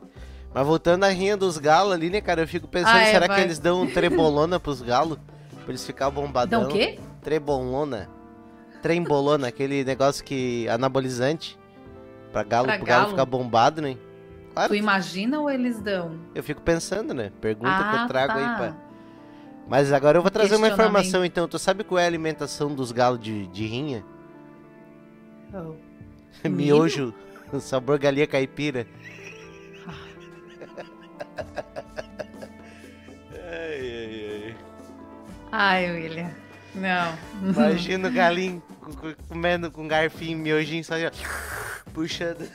[0.53, 2.41] Mas voltando à rinha dos galos ali, né, cara?
[2.41, 3.37] Eu fico pensando, Ah, é, será vai.
[3.37, 5.17] que eles dão trebolona pros galos?
[5.63, 6.63] Pra eles ficar bombadão?
[6.63, 6.97] Então o quê?
[7.21, 8.09] Trebolona.
[8.81, 10.67] Trembolona, aquele negócio que...
[10.69, 11.57] anabolizante.
[12.31, 13.11] Pra galo, Pra pro galo galo?
[13.11, 13.97] ficar bombado, né?
[14.53, 16.17] Claro, Tu imagina ou eles dão?
[16.33, 17.31] eu fico pensando, né?
[17.41, 18.55] Pergunta que eu Ah, trago aí tá.
[18.55, 18.73] pra...
[19.67, 21.47] Mas agora eu vou trazer uma informação, então.
[21.47, 24.03] Tu sabe qual é a alimentação dos galos de, de rinha?
[25.53, 25.75] Oh.
[26.49, 27.13] Miojo,
[27.59, 28.87] sabor galinha caipira
[33.51, 34.55] ai, ai, ai.
[35.51, 36.31] Ai, William.
[36.75, 37.17] Não.
[37.41, 38.61] Imagina o galinho
[39.27, 41.23] comendo com garfinho, miojinho, só assim,
[41.93, 42.47] puxando.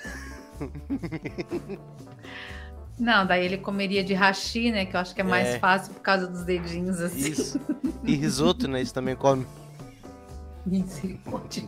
[2.98, 4.86] Não, daí ele comeria de rachi, né?
[4.86, 5.58] Que eu acho que é mais é.
[5.58, 7.30] fácil por causa dos dedinhos, assim.
[7.30, 7.60] Isso.
[8.04, 8.80] E risoto, né?
[8.80, 9.44] Isso também come.
[10.64, 11.64] Misericórdia.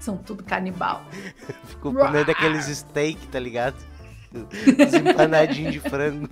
[0.00, 1.04] São tudo canibal.
[1.66, 3.76] Ficou comendo aqueles steak, tá ligado?
[4.86, 6.28] Os empanadinhos de frango.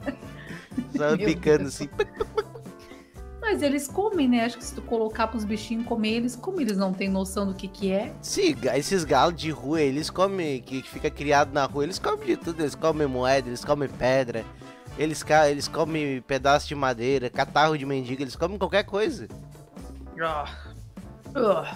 [0.96, 1.74] Só Meu picando Deus.
[1.74, 1.88] assim.
[3.40, 4.44] Mas eles comem, né?
[4.44, 6.62] Acho que se tu colocar pros bichinhos comer, eles comem.
[6.62, 8.12] Eles não têm noção do que que é.
[8.22, 12.36] Sim, esses galos de rua, eles comem, que fica criado na rua, eles comem de
[12.36, 12.60] tudo.
[12.60, 14.44] Eles comem moeda, eles comem pedra.
[14.98, 19.26] Eles, eles comem pedaço de madeira, catarro de mendigo, eles comem qualquer coisa.
[21.34, 21.66] Ugh.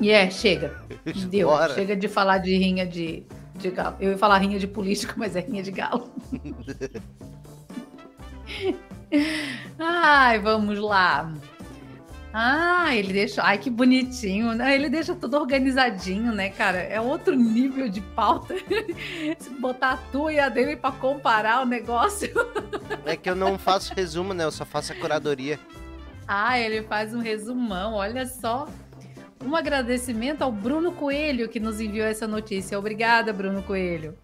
[0.00, 0.82] E é, chega.
[1.28, 1.48] Deu.
[1.48, 1.74] Bora.
[1.74, 3.26] Chega de falar de rinha de,
[3.60, 3.96] de galo.
[4.00, 6.10] Eu ia falar rinha de político, mas é rinha de galo.
[9.78, 11.32] Ai, vamos lá.
[12.32, 13.42] Ah, ele deixa.
[13.42, 14.74] Ai, que bonitinho, né?
[14.74, 16.78] Ele deixa tudo organizadinho, né, cara?
[16.78, 18.54] É outro nível de pauta.
[19.38, 22.30] Se botar a tua e a dele pra comparar o negócio.
[23.06, 24.44] É que eu não faço resumo, né?
[24.44, 25.58] Eu só faço a curadoria.
[26.28, 28.68] Ah, ele faz um resumão, olha só.
[29.44, 32.78] Um agradecimento ao Bruno Coelho que nos enviou essa notícia.
[32.78, 34.16] Obrigada, Bruno Coelho.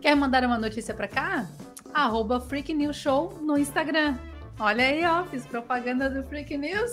[0.00, 1.48] Quer mandar uma notícia pra cá?
[1.92, 4.16] Arroba Freak News Show no Instagram.
[4.58, 6.92] Olha aí, ó, fiz propaganda do Freak News.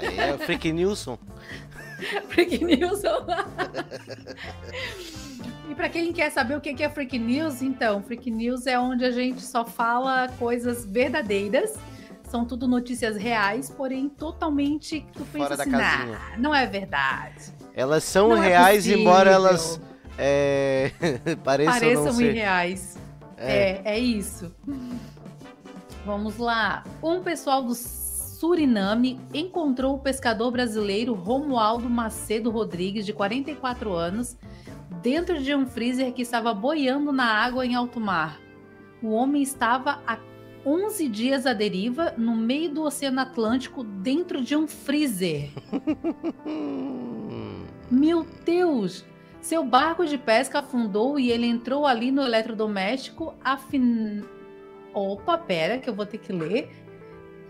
[0.00, 1.18] É, é o Freak Nilson.
[2.30, 3.02] Freak News.
[5.68, 9.04] e pra quem quer saber o que é Freak News, então, Freak News é onde
[9.04, 11.74] a gente só fala coisas verdadeiras.
[12.32, 15.70] São tudo notícias reais, porém totalmente que tu pensa Fora assim.
[15.70, 17.52] "Nah, não é verdade.
[17.74, 19.00] Elas são Não é reais, possível.
[19.00, 19.78] embora elas
[20.16, 20.92] é,
[21.44, 22.30] pareçam, pareçam não ser.
[22.30, 22.98] irreais.
[23.36, 23.82] É.
[23.84, 24.50] É, é isso.
[26.06, 26.84] Vamos lá.
[27.02, 34.38] Um pessoal do Suriname encontrou o pescador brasileiro Romualdo Macedo Rodrigues, de 44 anos,
[35.02, 38.40] dentro de um freezer que estava boiando na água em alto mar.
[39.02, 40.16] O homem estava há
[40.64, 45.50] 11 dias à deriva, no meio do Oceano Atlântico, dentro de um freezer.
[47.90, 49.04] Meu Deus!
[49.40, 53.34] Seu barco de pesca afundou e ele entrou ali no eletrodoméstico.
[53.42, 54.22] Afin...
[54.94, 56.70] Opa, pera, que eu vou ter que ler.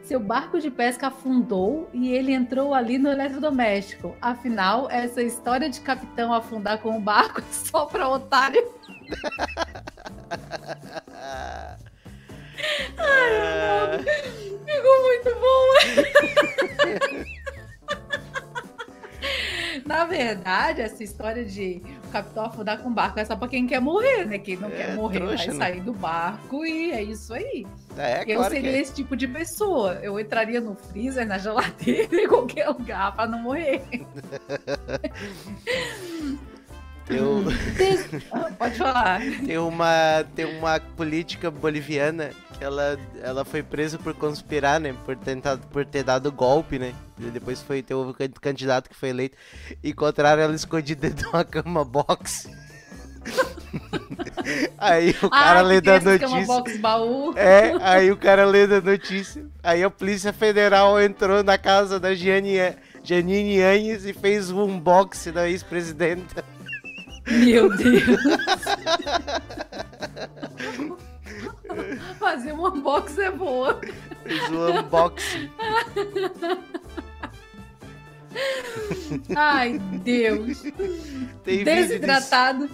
[0.03, 4.17] Seu barco de pesca afundou e ele entrou ali no eletrodoméstico.
[4.23, 8.67] Afinal, essa história de capitão afundar com o barco é só pra otário.
[12.99, 13.99] Ah,
[14.67, 15.67] Ficou muito bom.
[19.87, 23.67] Na verdade, essa história de o capitão afundar com o barco é só pra quem
[23.67, 24.39] quer morrer, né?
[24.39, 25.55] Quem não É, quer morrer trouxa, vai né?
[25.55, 27.67] sair do barco e é isso aí.
[27.99, 28.81] é, eu claro seria que é.
[28.81, 29.99] esse tipo de pessoa.
[30.03, 33.83] Eu entraria no freezer, na geladeira, em qualquer lugar pra não morrer.
[37.15, 37.45] Eu,
[38.33, 39.21] Ah, Pode falar.
[39.45, 44.95] tem, uma, tem uma política boliviana que ela, ela foi presa por conspirar, né?
[45.05, 46.95] Por, tentar, por ter dado golpe, né?
[47.19, 49.37] E depois foi ter o can- candidato que foi eleito.
[49.83, 52.49] Encontraram ela escondida dentro de uma cama box.
[54.79, 56.55] Aí o cara ah, tem da essas cama notícia.
[56.55, 57.33] box baú.
[57.37, 59.45] É, aí o cara lê da notícia.
[59.63, 62.57] Aí a Polícia Federal entrou na casa da Gianni,
[63.05, 66.45] Janine Anhes e fez um unboxing da ex-presidenta.
[67.27, 68.03] Meu Deus.
[72.19, 73.81] Fazer um unboxing é boa.
[74.23, 75.51] Fez um unboxing.
[79.35, 80.63] Ai, Deus.
[81.45, 81.65] Tem.
[81.65, 82.69] Desidratado.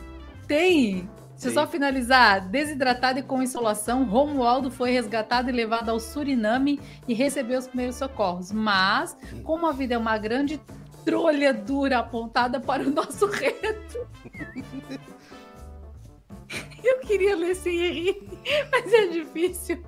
[0.47, 1.09] Tem.
[1.33, 2.49] Deixa eu só finalizar.
[2.49, 7.95] Desidratado e com insolação, Romualdo foi resgatado e levado ao Suriname e recebeu os primeiros
[7.97, 8.51] socorros.
[8.51, 10.61] Mas, como a vida é uma grande
[11.09, 14.07] trolha dura apontada para o nosso reto.
[16.85, 18.23] Eu queria ler sem rir,
[18.71, 19.83] mas é difícil.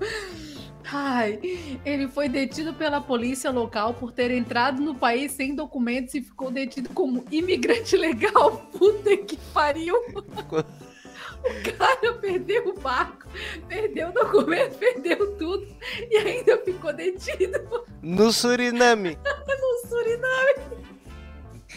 [0.91, 1.39] Ai,
[1.85, 6.51] ele foi detido pela polícia local por ter entrado no país sem documentos e ficou
[6.51, 8.57] detido como imigrante legal.
[8.73, 9.97] Puta que pariu!
[10.15, 13.27] O cara perdeu o barco,
[13.69, 15.67] perdeu o documento, perdeu tudo
[16.11, 19.19] e ainda ficou detido No Suriname.
[19.47, 20.81] no Suriname.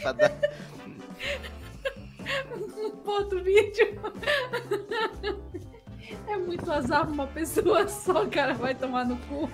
[0.03, 0.31] Pra dar-
[3.03, 3.99] Bota o vídeo.
[6.27, 8.53] É muito azar uma pessoa só, cara.
[8.53, 9.49] Vai tomar no cu.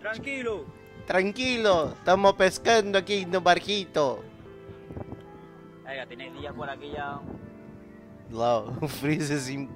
[0.00, 0.66] Tranquilo.
[1.06, 4.24] Tranquilo, estamos pescando aqui no barquito.
[6.08, 7.20] Tenéis días por aquí ya.
[8.30, 9.68] Lá, o freezerzinho.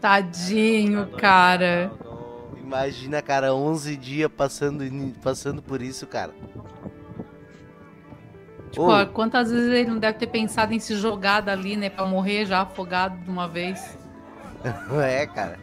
[0.00, 1.90] Tadinho, cara.
[2.66, 4.82] Imagina, cara, 11 dias passando,
[5.22, 6.34] passando por isso, cara.
[8.72, 11.88] Tipo, ó, quantas vezes ele não deve ter pensado em se jogar dali, né?
[11.88, 13.96] Pra morrer já afogado de uma vez.
[15.00, 15.60] é, cara.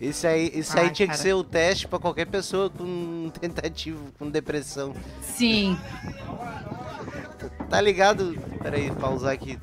[0.00, 1.16] Isso aí, isso aí tinha cara.
[1.16, 4.92] que ser o teste pra qualquer pessoa com tentativo, com depressão.
[5.22, 5.78] Sim.
[7.70, 8.36] Tá ligado?
[8.60, 9.56] Peraí, pausar aqui.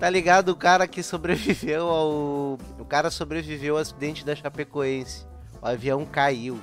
[0.00, 2.58] Tá ligado o cara que sobreviveu ao.
[2.76, 5.29] O cara sobreviveu ao acidente da Chapecoense.
[5.60, 6.58] O avião caiu.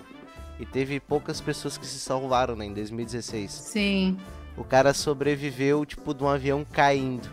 [0.59, 3.51] E teve poucas pessoas que se salvaram, né, em 2016.
[3.51, 4.17] Sim.
[4.57, 7.29] O cara sobreviveu, tipo, de um avião caindo.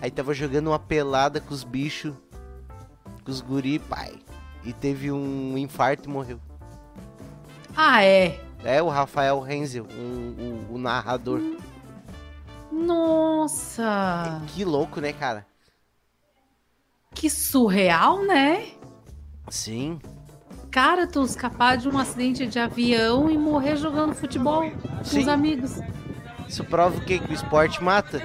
[0.00, 2.14] Aí tava jogando uma pelada com os bichos.
[3.24, 4.14] Com os guri, pai.
[4.64, 6.40] E teve um infarto e morreu.
[7.76, 8.40] Ah, é?
[8.64, 11.40] É, o Rafael Renzel, um, o, o narrador.
[12.70, 14.42] Nossa!
[14.48, 15.46] Que louco, né, cara?
[17.14, 18.68] Que surreal, né?
[19.48, 20.00] Sim.
[20.70, 25.20] Cara, tu escapar de um acidente de avião e morrer jogando futebol com Sim.
[25.20, 25.80] os amigos.
[26.46, 27.18] Isso prova o quê?
[27.18, 28.22] Que o esporte mata?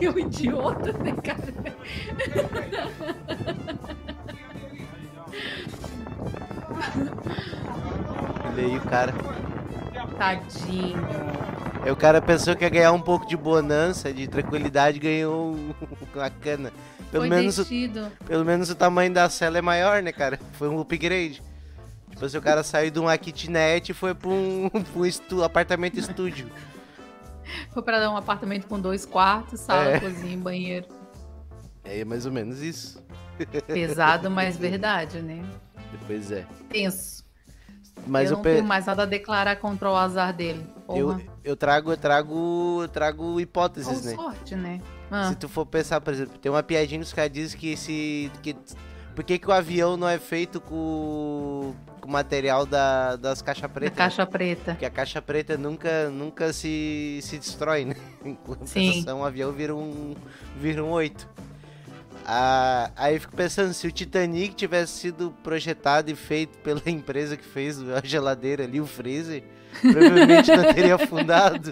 [0.00, 1.52] É um idiota, né, cara?
[8.44, 9.14] Olha aí o cara.
[10.18, 11.61] Tadinho.
[11.82, 15.56] Aí o cara pensou que ia ganhar um pouco de bonança, de tranquilidade, ganhou
[16.14, 16.72] uma cana.
[17.10, 17.66] Pelo Foi menos, o,
[18.24, 20.38] pelo menos o tamanho da cela é maior, né, cara?
[20.52, 21.42] Foi um upgrade.
[22.10, 25.98] Tipo assim, o cara saiu de uma kitnet e foi pra um, um estu, apartamento
[25.98, 26.48] estúdio.
[27.72, 30.00] Foi pra dar um apartamento com dois quartos, sala, é.
[30.00, 30.86] cozinha e banheiro.
[31.84, 33.02] É mais ou menos isso.
[33.66, 35.44] Pesado, mas verdade, né?
[36.06, 36.46] Pois é.
[36.68, 37.21] Tenso.
[38.06, 38.54] Mas eu, não pe...
[38.54, 40.66] tenho mais nada a declarar contra o azar dele.
[40.88, 44.14] Eu, eu trago, eu trago, eu trago hipóteses, Com né?
[44.14, 44.80] sorte, né?
[45.10, 45.28] Ah.
[45.28, 48.30] Se tu for pensar, por exemplo, tem uma piadinha que os caras dizem que esse.
[48.42, 48.56] Que,
[49.14, 53.96] por que, que o avião não é feito com, com material da, das caixas pretas?
[53.96, 54.72] caixa preta.
[54.72, 57.96] Porque a caixa preta nunca, nunca se, se destrói, né?
[58.24, 60.14] Em compensação, o avião vira um,
[60.56, 61.28] vira um 8.
[62.24, 67.36] Ah, aí eu fico pensando, se o Titanic tivesse sido projetado e feito pela empresa
[67.36, 69.42] que fez a geladeira ali, o freezer,
[69.80, 71.70] provavelmente não teria afundado.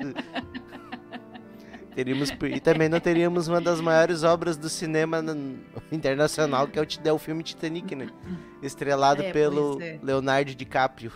[1.95, 5.23] Teríamos, e também não teríamos uma das maiores obras do cinema
[5.91, 8.09] internacional, que é o, é o filme Titanic, né?
[8.63, 9.99] Estrelado é, pelo é.
[10.03, 11.13] Leonardo DiCaprio.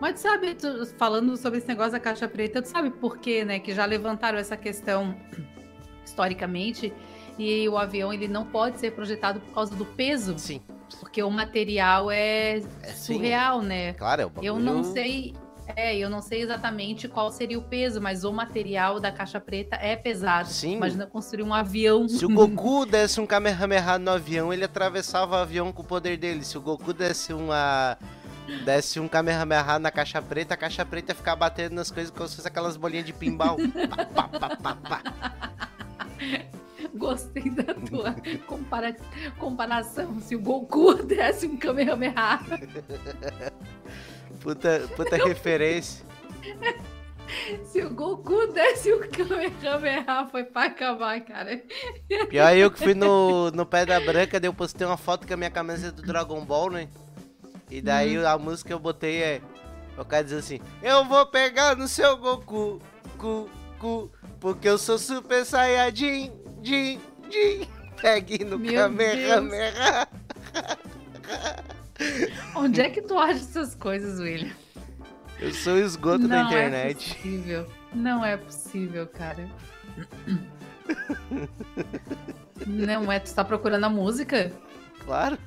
[0.00, 3.58] Mas sabe, tu, falando sobre esse negócio da caixa preta, tu sabe por quê, né?
[3.58, 5.14] Que já levantaram essa questão
[6.04, 6.92] historicamente
[7.38, 10.38] e o avião ele não pode ser projetado por causa do peso.
[10.38, 10.60] Sim.
[11.00, 13.66] Porque o material é, é surreal, sim.
[13.66, 13.92] né?
[13.94, 14.46] Claro, é o bagulho...
[14.46, 15.34] Eu não sei
[15.74, 19.76] é, eu não sei exatamente qual seria o peso, mas o material da caixa preta
[19.76, 20.48] é pesado.
[20.48, 20.76] Sim.
[20.76, 22.08] Imagina construir um avião.
[22.08, 26.16] Se o Goku desse um Kamehameha no avião, ele atravessava o avião com o poder
[26.16, 26.44] dele.
[26.44, 27.98] Se o Goku desse uma.
[28.64, 32.28] Desse um Kamehameha na caixa preta, a caixa preta ia ficar batendo nas coisas como
[32.28, 33.56] se fosse aquelas bolinhas de pinball.
[34.14, 35.02] pá, pá, pá, pá,
[36.96, 38.14] Gostei da tua
[38.46, 38.96] compara
[39.38, 40.20] comparação.
[40.20, 42.40] Se o Goku desse um Kamehameha.
[44.40, 46.04] Puta, puta referência.
[47.64, 51.60] Se o Goku desse o Kamehameha, foi pra acabar, cara.
[52.28, 55.36] Pior eu que fui no, no Pedra Branca, daí eu postei uma foto com a
[55.36, 56.88] minha camisa do Dragon Ball, né?
[57.70, 58.26] E daí hum.
[58.26, 59.40] a música que eu botei é.
[59.98, 62.80] O cara diz assim: Eu vou pegar no seu Goku,
[63.18, 66.32] cu, cu, porque eu sou Super Saiyajin,
[66.66, 67.00] din,
[67.30, 67.68] din.
[68.00, 70.08] Pegue no Kamehameha.
[72.54, 74.52] Onde é que tu acha essas coisas, William?
[75.40, 77.08] Eu sou o esgoto Não da internet.
[77.08, 77.66] Não é possível.
[77.94, 79.48] Não é possível, cara.
[82.66, 83.20] Não é.
[83.20, 84.52] Tu tá procurando a música?
[85.04, 85.38] Claro.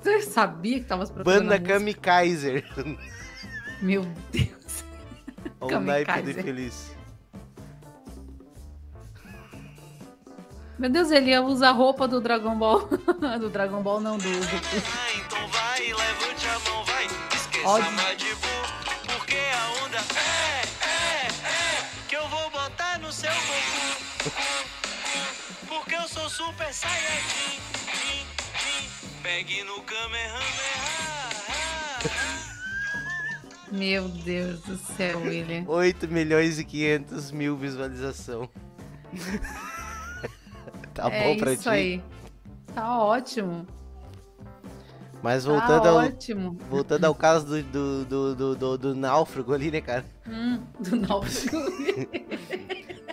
[0.00, 1.78] Você sabia que tava procurando Banda a música?
[1.78, 2.64] Kamikaiser.
[3.82, 4.84] Meu Deus.
[5.60, 6.95] Olha o naipe de feliz.
[10.78, 12.86] Meu Deus, ele ia usar a roupa do Dragon Ball.
[13.40, 14.24] do Dragon Ball não, do.
[14.24, 14.28] do...
[14.28, 17.06] então vai, levante a mão, vai.
[17.34, 17.88] Esqueça Ódio.
[19.06, 21.86] porque a onda é, é, é.
[22.06, 24.30] Que eu vou botar no seu Goku.
[25.66, 27.58] Porque eu sou super saiyajin.
[29.22, 31.06] Pegue no Kamehameha.
[33.72, 35.64] Meu Deus do céu, William.
[35.66, 38.48] 8 milhões e 500 mil visualização.
[40.96, 41.68] Tá é bom pra isso ti?
[41.68, 42.02] aí.
[42.74, 43.66] Tá ótimo.
[45.22, 46.58] Mas Tá voltando, ao, ótimo.
[46.70, 50.04] voltando ao caso do, do, do, do, do- do náufrago ali, né, cara?
[50.28, 51.58] Hum, do náufrago.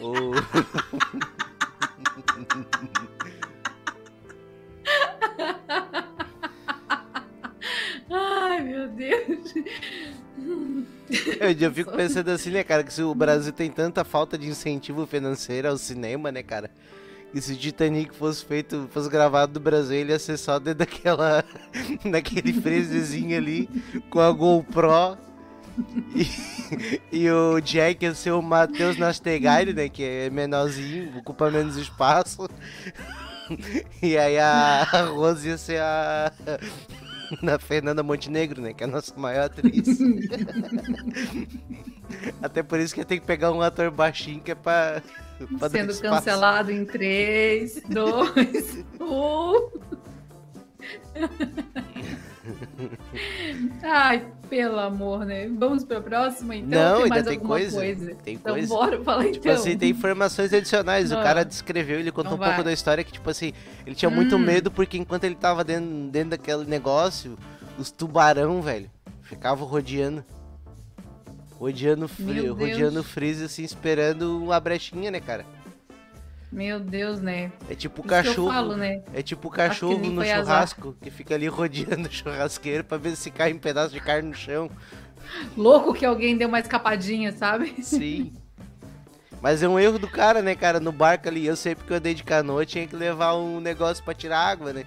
[0.02, 0.32] O...
[8.10, 9.54] Ai, meu Deus.
[11.39, 14.48] Eu, eu fico pensando assim, né, cara, que se o Brasil tem tanta falta de
[14.48, 16.69] incentivo financeiro ao cinema, né, cara?
[17.34, 20.80] E se o Titanic fosse feito, fosse gravado no Brasil, ele ia ser só dentro
[20.80, 21.43] daquela.
[22.12, 23.67] daquele freezezinho ali,
[24.10, 25.17] com a GoPro.
[26.15, 29.89] E, e o Jack ia ser o Matheus Nastegari, né?
[29.89, 32.48] Que é menorzinho, ocupa menos espaço.
[34.02, 36.32] E aí a, a Rose ia ser a.
[37.41, 38.74] Na Fernanda Montenegro, né?
[38.74, 39.98] Que é a nossa maior atriz.
[42.43, 45.02] Até por isso que tem que pegar um ator baixinho que é pra.
[45.69, 46.01] Sendo espaço.
[46.01, 49.69] cancelado em 3, 2, 1.
[53.82, 55.49] Ai, pelo amor, né?
[55.58, 56.69] Vamos pra próxima, então?
[56.69, 58.67] Não, tem ainda mais tem alguma coisa, tem então coisa.
[58.67, 59.53] bora, fala Tipo então.
[59.53, 61.12] assim, tem informações adicionais.
[61.12, 61.23] O Ah.
[61.23, 62.63] cara descreveu, ele contou Então um pouco vai.
[62.63, 63.53] da história que, tipo assim,
[63.86, 64.39] ele tinha muito Hum.
[64.39, 67.38] medo porque enquanto ele tava dentro, dentro daquele negócio,
[67.77, 68.89] os tubarão, velho,
[69.21, 70.23] ficavam rodeando.
[71.60, 72.60] Rodeando, fri Meu Deus.
[72.72, 75.46] rodeando o freezer, assim, esperando uma brechinha, né, cara?
[76.52, 77.52] Meu Deus, né?
[77.70, 78.48] É tipo o Isso cachorro.
[78.50, 79.02] falo, né?
[79.13, 80.46] É tipo cachorro no foi azar.
[80.46, 84.30] churrasco, que fica ali rodeando o churrasqueiro pra ver se cai um pedaço de carne
[84.30, 84.70] no chão.
[85.58, 87.74] Louco que alguém deu uma escapadinha, sabe?
[87.82, 88.34] Sim.
[89.42, 90.80] Mas é um erro do cara, né, cara?
[90.80, 94.04] No barco ali, eu sempre que eu andei de canoa, tinha que levar um negócio
[94.04, 94.86] pra tirar água, né?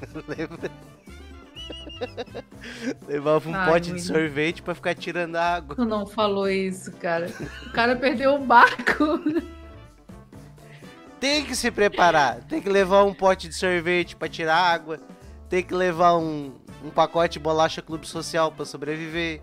[0.26, 0.70] Lembra?
[3.06, 5.74] Levava um Ai, pote de sorvete pra ficar tirando água.
[5.76, 7.30] Tu não falou isso, cara.
[7.66, 9.20] O cara perdeu o barco.
[11.20, 12.36] Tem que se preparar.
[12.44, 15.00] Tem que levar um pote de sorvete pra tirar água.
[15.48, 16.52] Tem que levar um,
[16.84, 19.40] um pacote de bolacha clube social pra sobreviver.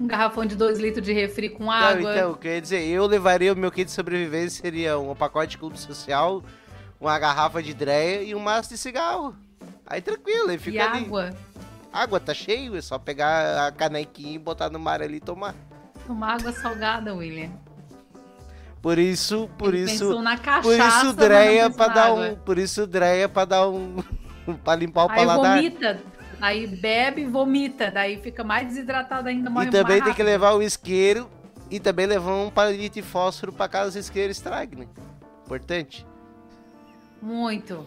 [0.00, 2.12] Um garrafão de 2 litros de refri com Não, água.
[2.12, 5.78] então, quer dizer, eu levaria o meu kit de sobrevivência seria um pacote de clube
[5.78, 6.42] social,
[7.00, 9.34] uma garrafa de dreia e um maço de cigarro.
[9.86, 11.04] Aí tranquilo, aí e fica ali.
[11.04, 11.30] água.
[11.94, 15.54] Água tá cheio, é só pegar a canequinha e botar no mar ali e tomar.
[16.04, 17.50] Tomar água salgada, William.
[18.82, 22.28] Por isso, por Ele isso, na cachaça, por isso dreia na dar água.
[22.30, 24.02] um, por isso dreia pra dar um
[24.64, 25.56] pra limpar o Aí paladar.
[25.56, 26.00] vomita.
[26.40, 27.92] Aí bebe e vomita.
[27.92, 31.30] Daí fica mais desidratado ainda, morre E também mais tem que levar o isqueiro
[31.70, 34.86] e também levar um palito de fósforo pra caso o isqueiro estrague, né?
[35.44, 36.04] Importante.
[37.22, 37.86] Muito.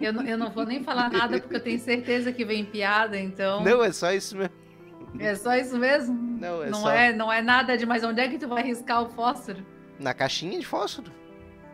[0.00, 3.18] Eu não, eu não vou nem falar nada porque eu tenho certeza que vem piada,
[3.18, 3.62] então.
[3.62, 4.54] Não, é só isso mesmo.
[5.18, 6.14] É só isso mesmo?
[6.40, 7.86] Não, é não, só é, não é nada de.
[7.86, 9.64] Mas onde é que tu vai riscar o fósforo?
[9.98, 11.12] na caixinha de fósforo.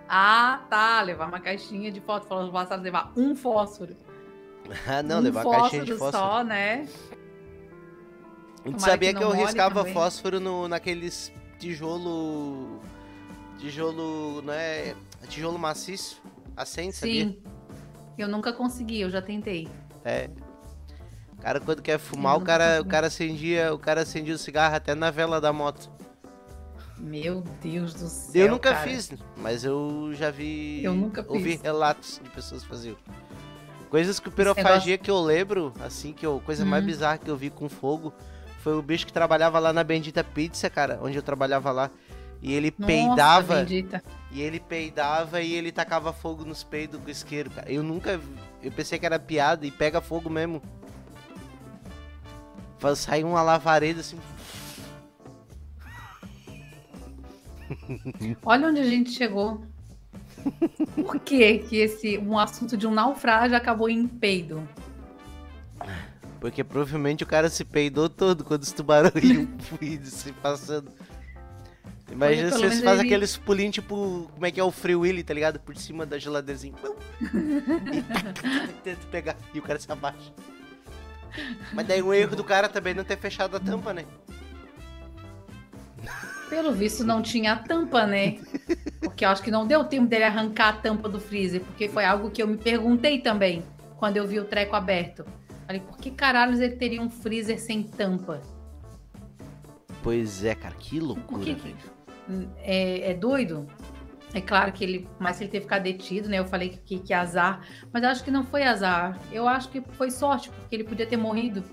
[0.08, 1.02] Ah, tá.
[1.02, 2.28] Levar uma caixinha de fósforo.
[2.28, 3.96] Falando passado, levar um fósforo.
[4.86, 6.86] Ah, não, um levar a caixinha de fósforo só, né?
[8.64, 9.94] A gente Tomara sabia que que, eu riscava também.
[9.94, 12.80] fósforo no, naqueles tijolo.
[13.58, 14.42] Tijolo.
[14.42, 14.94] Não é.
[15.28, 16.20] Tijolo maciço.
[16.56, 17.36] Acende, sabia?
[18.22, 19.68] Eu nunca consegui, eu já tentei.
[20.04, 20.28] É.
[21.32, 24.74] O cara, quando quer fumar, o cara, o cara acendia, o cara acendia o cigarro
[24.76, 25.90] até na vela da moto.
[26.98, 28.44] Meu Deus do céu.
[28.44, 28.86] eu nunca cara.
[28.86, 30.84] fiz, mas eu já vi.
[30.84, 31.62] Eu nunca ouvi fiz.
[31.62, 32.96] relatos de pessoas faziam.
[33.88, 36.86] Coisas que o pirofagia que eu lembro, assim, que eu, coisa mais Hum.
[36.86, 38.12] bizarra que eu vi com fogo,
[38.62, 41.90] foi o bicho que trabalhava lá na Bendita Pizza, cara, onde eu trabalhava lá.
[42.42, 44.02] E ele Nossa, peidava, bendita.
[44.30, 47.70] E ele peidava e ele tacava fogo nos peidos com isqueiro, cara.
[47.70, 48.20] Eu nunca,
[48.62, 50.62] eu pensei que era piada e pega fogo mesmo.
[52.78, 54.18] Faz sair uma lavareda assim.
[58.44, 59.62] Olha onde a gente chegou.
[60.94, 64.66] Por que que esse um assunto de um naufrágio acabou em peido?
[66.40, 69.12] Porque provavelmente o cara se peidou todo quando os tubarões
[69.82, 70.90] iam se passando.
[72.10, 74.28] Imagina se você faz ele- aqueles pulinhos tipo.
[74.34, 75.60] Como é que é o Free Willy, tá ligado?
[75.60, 76.94] Por cima da geladeira pum,
[78.68, 79.36] e tenta pegar.
[79.54, 80.32] E o cara se abaixa.
[81.72, 84.04] Mas daí o erro do cara também não ter fechado a tampa, né?
[86.48, 88.38] Pelo visto não tinha tampa, né?
[89.00, 92.04] Porque eu acho que não deu tempo dele arrancar a tampa do freezer, porque foi
[92.04, 93.62] algo que eu me perguntei também
[93.96, 95.24] quando eu vi o treco aberto.
[95.66, 98.42] Falei, por que caralhos ele teria um freezer sem tampa?
[100.02, 101.76] Pois é, cara, que loucura, que- velho.
[102.58, 103.66] É, é doido?
[104.32, 106.38] É claro que ele, mas se ele ter ficado detido, né?
[106.38, 107.60] Eu falei que, que, que azar,
[107.92, 109.18] mas acho que não foi azar.
[109.32, 111.64] Eu acho que foi sorte, porque ele podia ter morrido.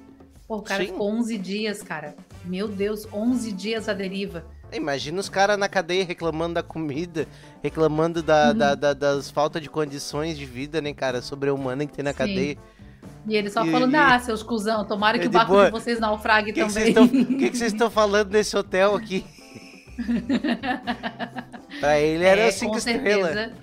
[0.47, 0.91] Pô, o cara Sim.
[0.91, 2.15] ficou 11 dias, cara.
[2.45, 4.43] Meu Deus, 11 dias à deriva.
[4.73, 7.27] Imagina os caras na cadeia reclamando da comida,
[7.61, 8.57] reclamando da, Uhum.
[8.57, 12.17] da- da- das faltas de condições de vida, né, cara, sobre-humana que tem na Sim.
[12.17, 12.57] cadeia.
[13.27, 15.65] E ele só E- falando, e- ah, seus cuzão, tomara que o barco boa.
[15.65, 16.91] de vocês naufrague que também.
[17.23, 19.23] o que vocês estão falando nesse hotel aqui?
[21.79, 23.33] pra ele era É, cinco com estrelas.
[23.33, 23.53] certeza,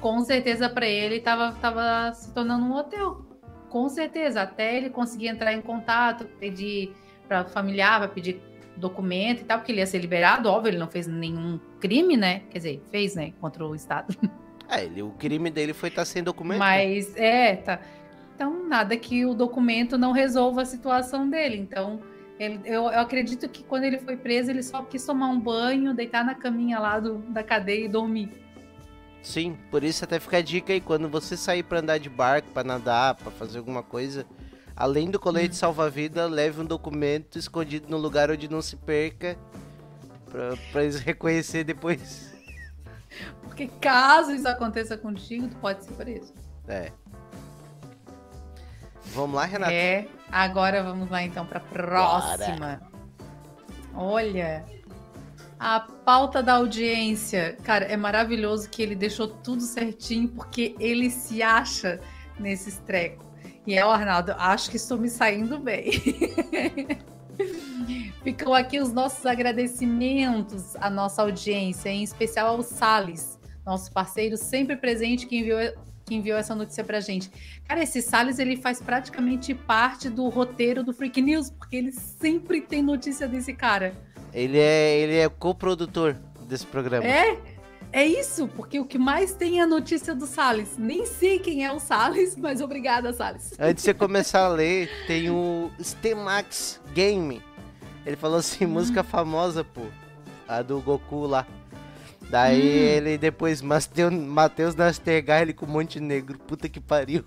[0.00, 3.24] com certeza para ele tava, tava se tornando um hotel.
[3.68, 6.94] Com certeza, até ele conseguir entrar em contato, pedir
[7.26, 8.40] para familiar, para pedir
[8.76, 12.40] documento e tal, porque ele ia ser liberado, óbvio, ele não fez nenhum crime, né?
[12.50, 14.14] Quer dizer, fez, né, contra o Estado.
[14.66, 16.58] É, ele, o crime dele foi estar sem documento.
[16.58, 16.64] né?
[16.64, 17.80] Mas é, tá.
[18.34, 21.58] Então, nada que o documento não resolva a situação dele.
[21.58, 22.00] Então,
[22.38, 25.94] ele- eu, eu acredito que quando ele foi preso, ele só quis tomar um banho,
[25.94, 28.30] deitar na caminha lá do, da cadeia e dormir.
[29.22, 32.50] Sim, por isso até fica a dica aí, quando você sair pra andar de barco,
[32.52, 34.26] pra nadar, pra fazer alguma coisa,
[34.76, 39.38] além do colete salva-vida, leve um documento escondido no lugar onde não se perca,
[40.30, 42.34] pra, pra eles reconhecer depois.
[43.42, 46.34] Porque caso isso aconteça contigo, tu pode ser preso.
[46.68, 46.90] É.
[49.14, 49.72] Vamos lá, Renato?
[49.72, 52.82] É, agora vamos lá então para próxima.
[53.94, 54.64] Olha,
[55.58, 61.42] a pauta da audiência, cara, é maravilhoso que ele deixou tudo certinho porque ele se
[61.42, 62.00] acha
[62.38, 63.24] nesses trecos.
[63.66, 65.92] E é o Arnaldo, acho que estou me saindo bem.
[68.22, 74.76] Ficam aqui os nossos agradecimentos à nossa audiência, em especial ao Salles, nosso parceiro sempre
[74.76, 75.60] presente que enviou,
[76.04, 77.30] que enviou essa notícia pra gente.
[77.66, 82.60] Cara, esse Salles ele faz praticamente parte do roteiro do Freak News, porque ele sempre
[82.60, 83.94] tem notícia desse cara.
[84.32, 87.06] Ele é, ele é coprodutor desse programa.
[87.06, 87.38] É?
[87.92, 90.76] É isso, porque o que mais tem é a notícia do Salles.
[90.76, 93.52] Nem sei quem é o Salles, mas obrigada, Salles.
[93.56, 97.40] Antes de você começar a ler, tem o Stemax Game.
[98.04, 99.82] Ele falou assim, música famosa, pô.
[100.48, 101.46] A do Goku lá.
[102.34, 102.96] Daí Hum.
[102.96, 106.36] ele depois, Matheus Nastergar, ele com Montenegro.
[106.36, 107.24] Puta que pariu.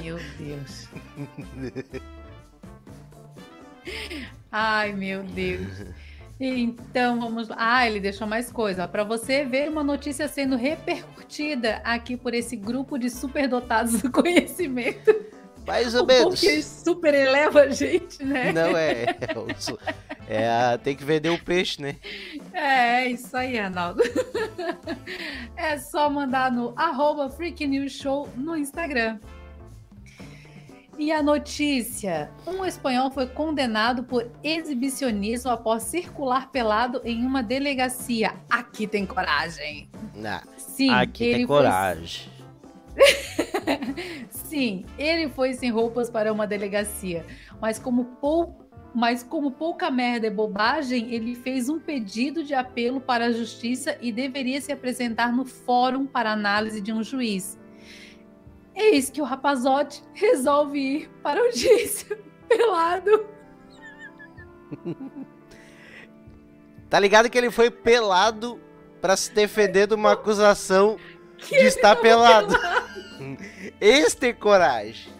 [0.00, 0.88] Meu Deus.
[4.52, 5.82] Ai, meu Deus.
[6.38, 7.56] Então vamos lá.
[7.58, 8.86] Ah, ele deixou mais coisa.
[8.86, 15.12] Para você ver uma notícia sendo repercutida aqui por esse grupo de superdotados do conhecimento.
[15.66, 16.38] Mais ou O menos.
[16.38, 18.52] que super eleva a gente, né?
[18.52, 19.04] Não é.
[20.28, 21.96] É, é a- tem que vender o peixe, né?
[22.54, 24.02] É, isso aí, Arnaldo.
[25.56, 29.18] É só mandar no arroba Freak News Show no Instagram.
[30.98, 38.34] E a notícia: um espanhol foi condenado por exibicionismo após circular pelado em uma delegacia.
[38.50, 39.88] Aqui tem coragem.
[40.14, 40.40] Não.
[40.56, 42.28] Sim, Aqui tem foi- coragem.
[44.30, 47.24] Sim, ele foi sem roupas para uma delegacia,
[47.60, 48.63] mas como, pou...
[48.94, 53.98] mas como pouca merda é bobagem, ele fez um pedido de apelo para a justiça
[54.00, 57.58] e deveria se apresentar no fórum para análise de um juiz.
[58.74, 62.18] Eis que o rapazote resolve ir para a audiência
[62.48, 63.26] pelado.
[66.90, 68.60] Tá ligado que ele foi pelado
[69.00, 70.96] pra se defender de uma acusação
[71.38, 72.54] de estar pelado.
[73.80, 75.12] Esse tem coragem.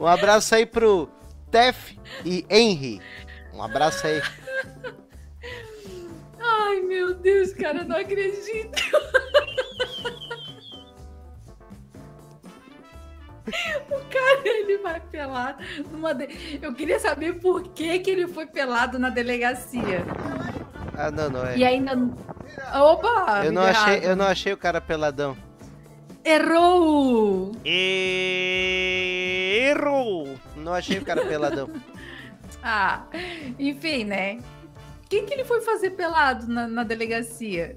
[0.00, 1.08] Um abraço aí pro
[1.50, 3.00] Tef e Henry.
[3.52, 4.22] Um abraço aí.
[6.40, 8.72] Ai, meu Deus, cara, eu não acredito.
[13.90, 16.14] O cara, ele vai pelado numa.
[16.14, 20.04] de- Eu queria saber por que, que ele foi pelado na delegacia.
[20.96, 21.56] Ah, não, não é.
[21.56, 21.92] E ainda.
[22.74, 23.42] Opa!
[23.44, 25.36] Eu não, achei, eu não achei o cara peladão.
[26.24, 27.52] Errou!
[29.66, 30.38] Errou!
[30.56, 31.68] Não achei o cara peladão.
[32.62, 33.04] Ah,
[33.58, 34.38] enfim, né?
[35.02, 37.74] O que, que ele foi fazer pelado na, na delegacia?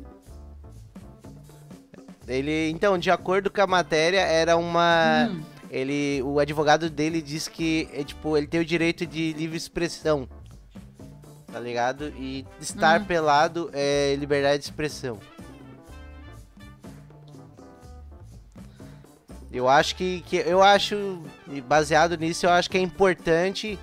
[2.28, 5.30] Ele, então, de acordo com a matéria, era uma.
[5.32, 5.41] Hum,
[5.72, 10.28] Ele, o advogado dele disse que, é, tipo, ele tem o direito de livre expressão.
[11.50, 12.10] Tá ligado?
[12.18, 13.06] E estar Hum.
[13.06, 15.18] pelado é liberdade de expressão.
[19.54, 21.22] Eu acho que, que eu acho,
[21.68, 23.78] baseado nisso, eu acho que é importante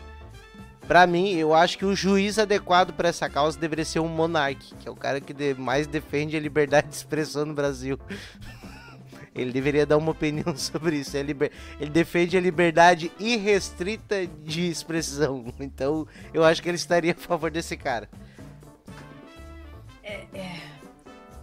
[0.89, 4.65] pra mim, eu acho que o juiz adequado pra essa causa deveria ser um monarca,
[4.81, 7.97] que é o cara que mais defende a liberdade de expressão no Brasil.
[9.33, 11.17] Ele deveria dar uma opinião sobre isso.
[11.17, 15.45] É liber- Ele defende a liberdade irrestrita de expressão.
[15.61, 16.05] Então,
[16.35, 18.11] eu acho que ele estaria a favor desse cara.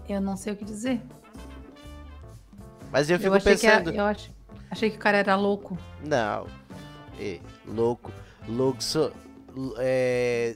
[0.09, 1.01] eu não sei o que dizer.
[2.91, 3.91] Mas eu fico eu achei pensando.
[3.91, 4.29] que eu ach-
[4.71, 5.77] achei que o cara era louco.
[6.03, 6.47] Não.
[7.19, 8.11] É, louco.
[8.47, 8.83] Louco.
[8.83, 9.11] so-
[9.79, 10.55] é,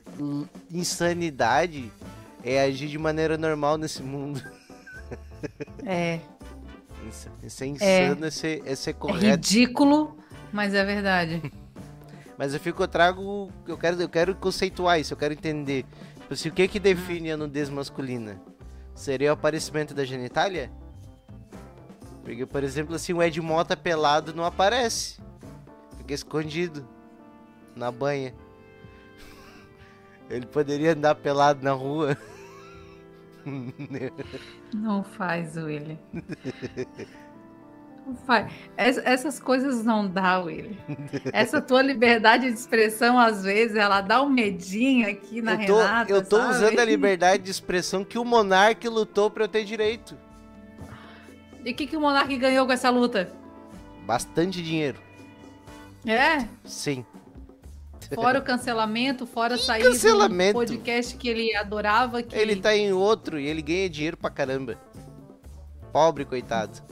[0.70, 1.90] insanidade
[2.44, 4.42] é agir de maneira normal nesse mundo.
[5.84, 6.20] É,
[7.08, 9.24] Isso, isso é insano, é, é é correto.
[9.26, 10.16] ridículo,
[10.52, 11.42] mas é verdade.
[12.38, 13.50] Mas eu fico, eu trago.
[13.68, 15.84] Eu quero, eu quero conceituar isso, eu quero entender.
[16.20, 18.40] Tipo assim, o que que define a nudez masculina?
[18.94, 20.70] Seria o aparecimento da genitália?
[22.24, 25.20] Porque, por exemplo, assim, o Ed Mota pelado não aparece.
[25.98, 26.86] Fica escondido
[27.74, 28.34] na banha.
[30.30, 32.16] Ele poderia andar pelado na rua.
[34.72, 35.98] Não faz, Willy.
[38.06, 38.52] Não faz.
[38.76, 40.78] Es- essas coisas não dá, Willy.
[41.32, 45.76] Essa tua liberdade de expressão, às vezes, ela dá um medinho aqui na eu tô,
[45.78, 46.50] Renata, eu tô sabe?
[46.50, 50.16] usando a liberdade de expressão que o monarca lutou pra eu ter direito.
[51.64, 53.32] E o que, que o Monark ganhou com essa luta?
[54.04, 54.98] Bastante dinheiro.
[56.06, 56.46] É?
[56.64, 57.04] Sim.
[58.14, 60.52] Fora o cancelamento, fora sair cancelamento?
[60.52, 62.22] do podcast que ele adorava.
[62.22, 62.36] Que...
[62.36, 64.76] Ele tá em outro e ele ganha dinheiro pra caramba.
[65.92, 66.82] Pobre, coitado.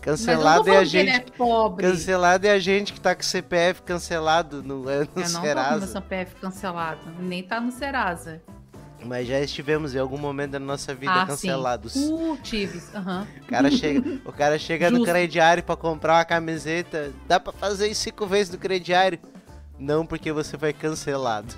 [0.00, 1.32] Cancelado é a que ele gente.
[1.32, 1.86] é pobre.
[1.86, 5.20] Cancelado é a gente que tá com CPF cancelado no, no Eu não tô com
[5.20, 5.86] meu Serasa.
[5.86, 7.00] CPF cancelado.
[7.18, 8.42] Nem tá no Serasa.
[9.04, 11.92] Mas já estivemos em algum momento da nossa vida ah, cancelados.
[11.94, 12.12] sim.
[12.12, 12.94] Uh, Tives.
[12.94, 13.26] Aham.
[13.42, 17.12] O cara chega, o cara chega no crediário pra comprar uma camiseta.
[17.26, 19.18] Dá pra fazer isso cinco vezes no crediário?
[19.78, 21.54] Não, porque você foi cancelado.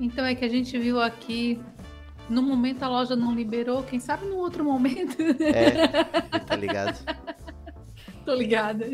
[0.00, 1.60] Então é que a gente viu aqui.
[2.28, 5.16] No momento a loja não liberou, quem sabe no outro momento.
[5.40, 6.98] É, tá ligado?
[8.26, 8.84] Tô ligada.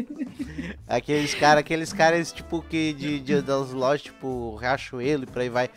[0.87, 5.49] Aqueles caras, aqueles caras, tipo, que de, de- das lojas, tipo, Riachuelo e por aí
[5.49, 5.71] vai.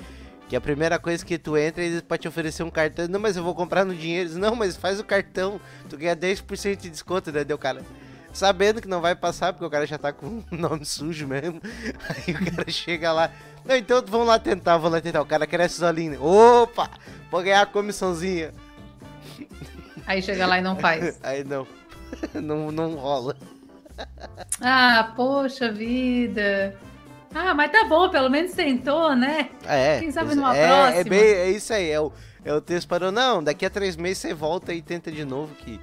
[0.47, 3.07] Que a primeira coisa que tu entra, eles podem te oferecer um cartão.
[3.07, 4.29] Não, mas eu vou comprar no dinheiro.
[4.29, 5.59] Eles, Não, mas faz o cartão.
[5.89, 7.43] Tu ganha 10% de desconto, né?
[7.43, 7.81] Deu cara.
[8.31, 11.59] Sabendo que não vai passar, porque o cara já tá com o nome sujo mesmo.
[12.27, 13.31] Aí o cara chega lá.
[13.63, 15.21] Não, então vamos lá tentar, vamos lá tentar.
[15.21, 16.23] O cara cresce sozinho.
[16.23, 16.91] Opa!
[17.31, 18.53] Vou ganhar a comissãozinha.
[20.05, 21.19] Aí chega lá e não faz.
[21.23, 21.65] Aí não.
[22.35, 23.35] Não, não rola.
[24.61, 26.75] Ah, poxa vida.
[27.37, 29.49] Ah, mas tá bom, pelo menos tentou, né?
[29.65, 29.99] É.
[29.99, 31.03] Quem sabe numa é, É, próxima?
[31.09, 32.11] bem, é isso aí, é o,
[32.45, 33.11] é o texto parou.
[33.11, 35.53] Não, daqui a três meses você volta e tenta de novo.
[35.55, 35.77] que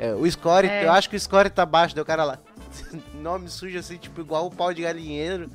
[0.00, 0.84] é, O score, É.
[0.84, 2.38] eu acho que o score tá baixo, deu cara lá.
[3.14, 5.48] Nome sujo assim, tipo, igual o pau de galinheiro.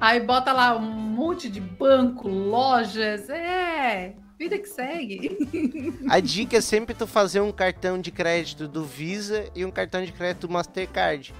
[0.00, 3.28] Aí bota lá um monte de banco, lojas.
[3.28, 6.00] É, vida que segue.
[6.08, 10.02] A dica é sempre tu fazer um cartão de crédito do Visa e um cartão
[10.02, 11.34] de crédito do Mastercard.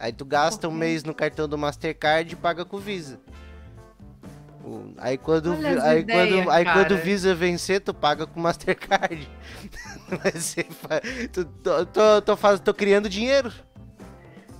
[0.00, 3.20] Aí tu gasta um mês no cartão do Mastercard e paga com o Visa.
[4.98, 6.96] Aí quando, Olha aí, ideias, quando, aí quando o.
[6.98, 9.28] Visa vencer, tu paga com o Mastercard.
[10.24, 10.56] Mas
[11.32, 13.52] tu- tô, tô, tô, faz- tô criando dinheiro.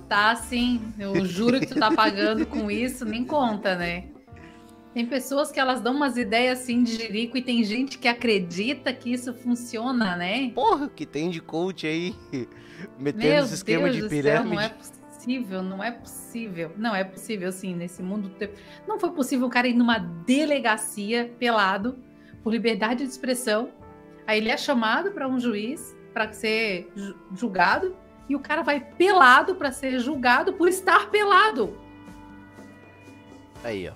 [0.07, 4.05] Tá sim, eu juro que tu tá pagando com isso, nem conta, né?
[4.93, 8.91] Tem pessoas que elas dão umas ideias assim de jirico e tem gente que acredita
[8.93, 10.49] que isso funciona, né?
[10.53, 12.13] Porra, que tem de coach aí?
[12.99, 14.55] Metendo Meu esse esquema Deus de do céu, pirâmide.
[14.55, 15.00] não é possível,
[15.63, 16.71] não é possível.
[16.77, 18.31] Não é possível, sim, nesse mundo.
[18.87, 21.97] Não foi possível o cara ir numa delegacia pelado
[22.43, 23.69] por liberdade de expressão.
[24.25, 27.95] Aí ele é chamado para um juiz para ser ju- julgado
[28.27, 31.77] e o cara vai pelado para ser julgado por estar pelado.
[33.63, 33.93] Aí, ó.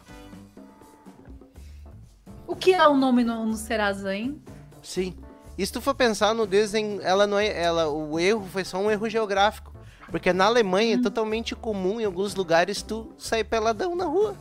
[2.48, 4.42] O que é o nome no, no Serasa, hein?
[4.82, 5.16] Sim.
[5.58, 7.48] E se tu for pensar no desenho, ela não é.
[7.48, 9.75] Ela, o erro foi só um erro geográfico.
[10.12, 14.36] Porque na Alemanha é totalmente comum em alguns lugares tu sair peladão na rua.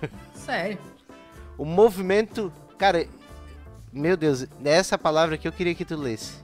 [0.34, 0.78] Sério.
[1.56, 2.52] O movimento.
[2.76, 3.06] Cara,
[3.92, 6.34] meu Deus, essa palavra aqui eu queria que tu lesse.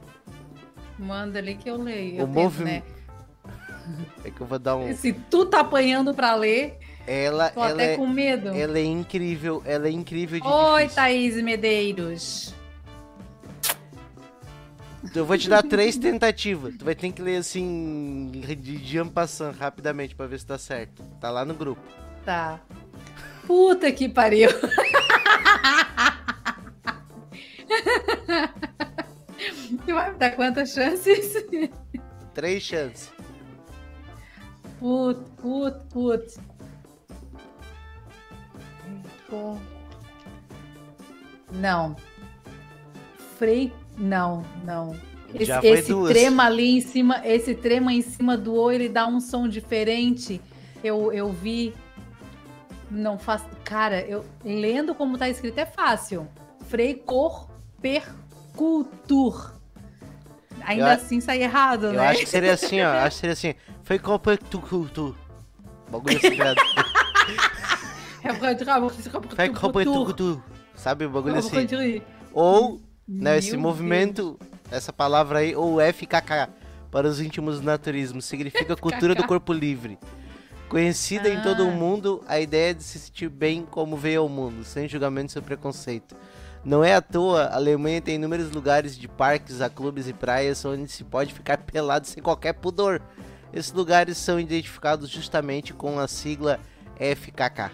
[0.97, 2.15] Manda ali que eu leio.
[2.15, 2.83] O Eu tento, movi- né?
[4.23, 4.95] É que eu vou dar um.
[4.95, 8.49] Se tu tá apanhando pra ler, Ela, tô ela, até é, com medo.
[8.49, 10.95] ela é incrível, ela é incrível de Oi, difícil.
[10.95, 12.54] Thaís Medeiros.
[15.15, 16.75] Eu vou te dar três tentativas.
[16.77, 21.01] Tu vai ter que ler assim, de en passant, rapidamente, pra ver se tá certo.
[21.21, 21.81] Tá lá no grupo.
[22.25, 22.59] Tá.
[23.47, 24.49] Puta que pariu.
[29.85, 31.45] Tu vai me dar quantas chances?
[32.33, 33.13] Três chances.
[34.79, 36.37] Put, put, put.
[41.53, 41.95] Não.
[43.37, 43.71] Frei.
[43.97, 44.95] Não, não.
[45.33, 49.19] Esse, esse trema ali em cima, esse trema em cima do O, ele dá um
[49.19, 50.41] som diferente.
[50.83, 51.73] Eu, eu vi.
[52.89, 53.43] Não faz.
[53.63, 56.27] Cara, eu lendo como tá escrito é fácil.
[56.67, 57.49] Freicor
[57.81, 59.53] percultur.
[60.61, 62.07] Ainda Eu assim sai errado, Eu né?
[62.07, 62.89] acho que seria assim, ó.
[62.89, 63.55] Acho que seria assim.
[64.49, 65.15] Tu, tu.
[65.89, 66.37] Bagulho assim,
[69.85, 70.43] tudo.
[70.73, 72.01] Sabe o bagulho assim?
[72.33, 74.39] Ou, né, esse Meu movimento,
[74.71, 76.49] essa palavra aí, ou FKK,
[76.91, 79.97] para os íntimos do naturismo, significa cultura do corpo livre.
[80.69, 81.71] Conhecida em todo o Ah.
[81.71, 86.15] mundo, a ideia de se sentir bem como veio ao mundo, sem julgamento e preconceito.
[86.63, 90.65] Não é à toa, a Alemanha tem inúmeros lugares de parques a clubes e praias
[90.65, 92.99] onde se pode ficar pelado sem qualquer pudor.
[93.53, 96.59] Esses lugares são identificados justamente com a sigla
[96.99, 97.71] FKK.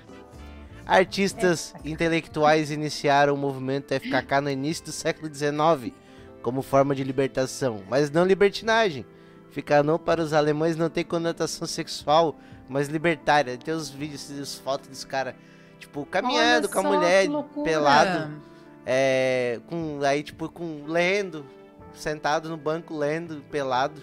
[0.85, 5.93] Artistas intelectuais iniciaram o movimento FKK no início do século XIX
[6.41, 9.05] como forma de libertação, mas não libertinagem.
[9.51, 13.57] Ficanou para os alemães não tem conotação sexual, mas libertária.
[13.57, 15.35] Tem os vídeos, as fotos dos caras,
[15.77, 17.27] tipo, caminhando com a mulher
[17.63, 18.41] pelado,
[18.85, 21.45] é, com aí tipo com lendo,
[21.93, 24.01] sentado no banco lendo, pelado.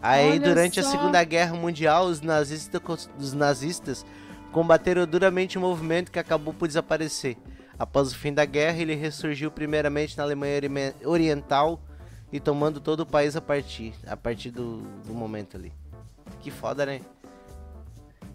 [0.00, 0.90] Aí Olha durante a só.
[0.90, 2.80] Segunda Guerra Mundial, os nazistas,
[3.18, 4.06] os nazistas
[4.54, 7.36] combateram duramente o movimento que acabou por desaparecer.
[7.76, 11.80] Após o fim da guerra, ele ressurgiu primeiramente na Alemanha Oriental
[12.32, 15.72] e tomando todo o país a partir, a partir do, do momento ali.
[16.40, 17.00] Que foda, né?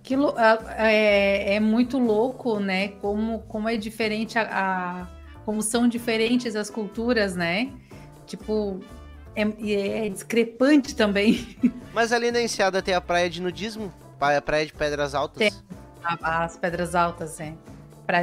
[0.03, 2.89] Que lou- a- é, é muito louco, né?
[2.89, 5.07] Como, como é diferente a, a-
[5.45, 7.71] Como são diferentes as culturas, né?
[8.25, 8.81] Tipo,
[9.37, 11.55] é, e é discrepante também
[11.93, 15.37] Mas ali na Enseada tem a praia de nudismo, a praia de Pedras Altas.
[15.39, 15.78] Tem.
[16.03, 17.53] As pedras altas, é.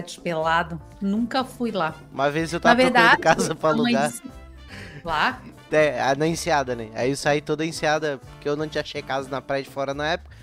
[0.05, 0.81] De pelado.
[1.01, 1.95] Nunca fui lá.
[2.13, 4.11] Uma vez eu Na tava verdade, procurando casa pra mãe alugar.
[4.11, 4.23] disse-
[5.05, 5.41] Lá?
[5.71, 6.89] É, na enseada, né?
[6.95, 9.95] Aí eu saí toda enseada, porque eu não tinha achei casa na praia de fora
[9.95, 10.35] na época.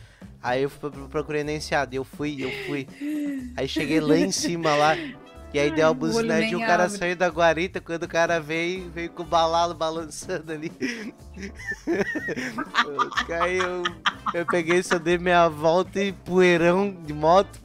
[0.41, 0.69] Aí eu
[1.09, 2.87] procurei na enseada, e eu fui, eu fui.
[3.57, 4.95] Aí cheguei lá em cima lá,
[5.53, 6.97] e aí deu uma buzinete e o cara abre.
[6.97, 10.71] saiu da guarita, quando o cara veio, veio com o balalo balançando ali.
[12.85, 13.83] Eu Caí, eu,
[14.33, 17.59] eu peguei, só dei minha volta e poeirão de moto.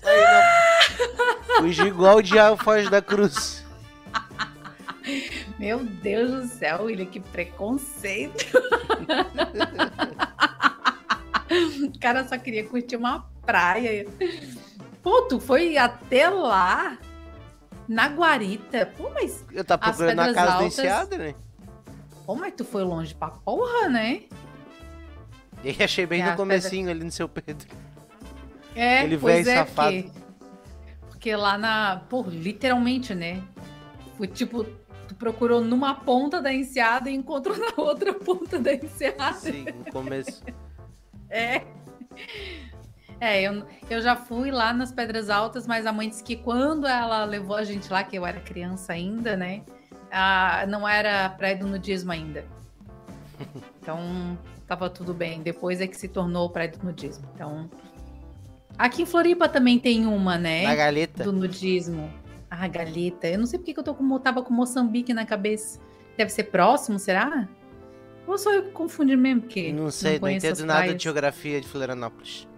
[0.00, 0.42] Saí na...
[1.58, 3.66] Fugi igual o diabo foge da cruz.
[5.58, 8.46] Meu Deus do céu, William, que preconceito.
[11.82, 14.06] o cara só queria curtir uma praia.
[15.06, 16.98] Pô, tu foi até lá?
[17.86, 18.86] Na Guarita?
[18.96, 21.34] Pô, mas, Eu tava procurando a casa da Altas- enseada, né?
[22.26, 24.22] pô, mas tu foi longe pra porra, né?
[25.62, 27.68] E achei bem É, no comecinho ali no seu Pedro.
[28.74, 29.92] É, Ele pois é, safado.
[30.02, 30.10] Porque,
[31.08, 32.02] porque lá na.
[32.10, 33.40] Pô, literalmente, né?
[34.16, 34.64] Foi tipo,
[35.06, 39.34] tu procurou numa ponta da enseada e encontrou na outra ponta da enseada.
[39.34, 40.42] Sim, no começo.
[41.30, 41.62] É.
[43.20, 46.86] É, eu, eu já fui lá nas Pedras Altas, mas a mãe disse que quando
[46.86, 49.62] ela levou a gente lá, que eu era criança ainda, né?
[50.10, 52.44] ah, não era praia do nudismo ainda.
[53.86, 54.36] Então,
[54.66, 55.42] tava tudo bem.
[55.42, 57.24] Depois é que se tornou praia do nudismo.
[57.32, 57.70] Então,
[58.76, 60.64] aqui em Floripa também tem uma, né?
[60.64, 61.22] Na galeta.
[61.22, 62.12] do nudismo.
[62.50, 63.28] Ah, Galeta.
[63.28, 65.78] Eu não sei porque que eu tô com, tava com Moçambique na cabeça.
[66.16, 67.48] Deve ser próximo, será?
[68.26, 69.42] Ou só eu que confundi mesmo?
[69.42, 70.96] Porque Não sei, não, conheço entendo nada praias.
[70.96, 72.48] de geografia de Florianópolis.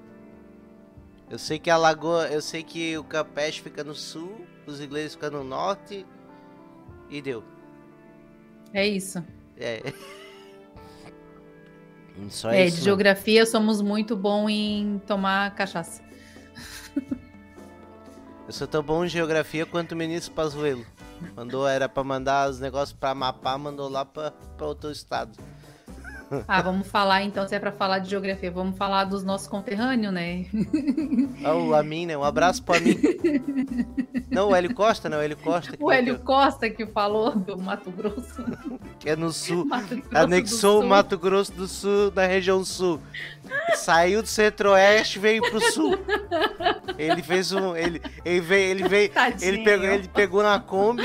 [1.31, 5.15] Eu sei que a lagoa, eu sei que o Campeche fica no sul, os ingleses
[5.15, 6.07] ficam no norte
[7.11, 7.45] e deu.
[8.73, 9.23] É isso.
[9.57, 9.93] É.
[12.31, 12.77] Só é, isso.
[12.77, 12.85] de não.
[12.87, 16.03] geografia somos muito bom em tomar cachaça.
[18.47, 20.85] Eu sou tão bom em geografia quanto o ministro Pazuello.
[21.37, 25.39] Mandou, era pra mandar os negócios pra Amapá, mandou lá pra outro estado.
[26.47, 30.13] Ah, vamos falar então, se é pra falar de geografia, vamos falar dos nossos conterrâneos,
[30.13, 30.45] né?
[31.45, 32.17] Ah, o Amin, né?
[32.17, 32.97] Um abraço pro Amin.
[34.31, 35.75] Não, o Hélio Costa, não, o Hélio Costa.
[35.77, 38.45] que- O Hélio Costa que falou do Mato Grosso.
[38.99, 39.67] Que é no sul.
[40.13, 40.87] Anexou o.
[40.87, 43.01] Mato Grosso do Sul na região sul.
[43.75, 45.99] Saiu do centro-oeste e veio pro sul.
[46.99, 47.75] Ele fez um.
[47.75, 48.71] Ele, ele veio.
[48.71, 49.49] Ele, veio Tadinho.
[49.49, 51.03] ele, pegou, ele pegou na Kombi.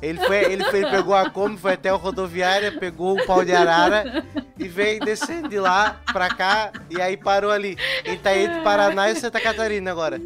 [0.00, 3.44] Ele, foi, ele, foi, ele pegou a Kombi, foi até a rodoviária, pegou o pau
[3.44, 4.24] de arara
[4.56, 7.76] e veio descendo de lá pra cá e aí parou ali.
[8.04, 10.20] Ele tá entre Paraná e Santa Catarina agora.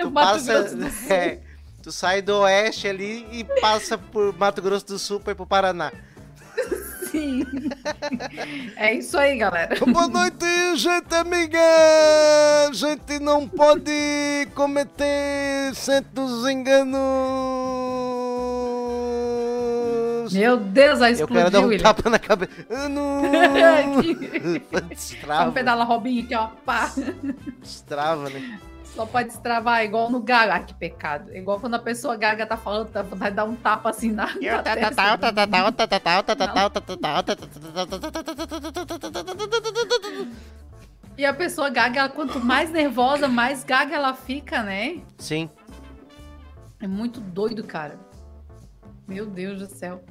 [0.00, 0.66] Tu passa.
[1.08, 1.38] É,
[1.82, 5.46] tu sai do oeste ali e passa por Mato Grosso do Sul pra ir pro
[5.46, 5.92] Paraná.
[7.14, 7.46] Sim.
[8.76, 9.76] É isso aí, galera.
[9.86, 10.44] Boa noite,
[10.76, 11.58] gente amiga!
[12.68, 16.98] A gente não pode cometer certos enganos.
[20.32, 21.82] Meu Deus, vai Eu quero dar um William.
[21.84, 22.50] tapa na cabeça.
[22.88, 23.22] Não!
[24.72, 26.48] Vamos Destrava, pedalar Robinho aqui, ó.
[26.66, 26.90] Pá.
[27.62, 28.58] destrava, né?
[28.94, 30.54] Só pode destravar igual no gaga.
[30.54, 31.34] Ah, que pecado.
[31.34, 34.28] Igual quando a pessoa gaga tá falando, tá, vai dar um tapa assim na.
[41.16, 45.00] E a pessoa gaga, quanto mais nervosa, mais gaga ela fica, né?
[45.18, 45.48] Sim.
[46.80, 47.98] É muito doido, cara.
[49.06, 50.02] Meu Deus do céu.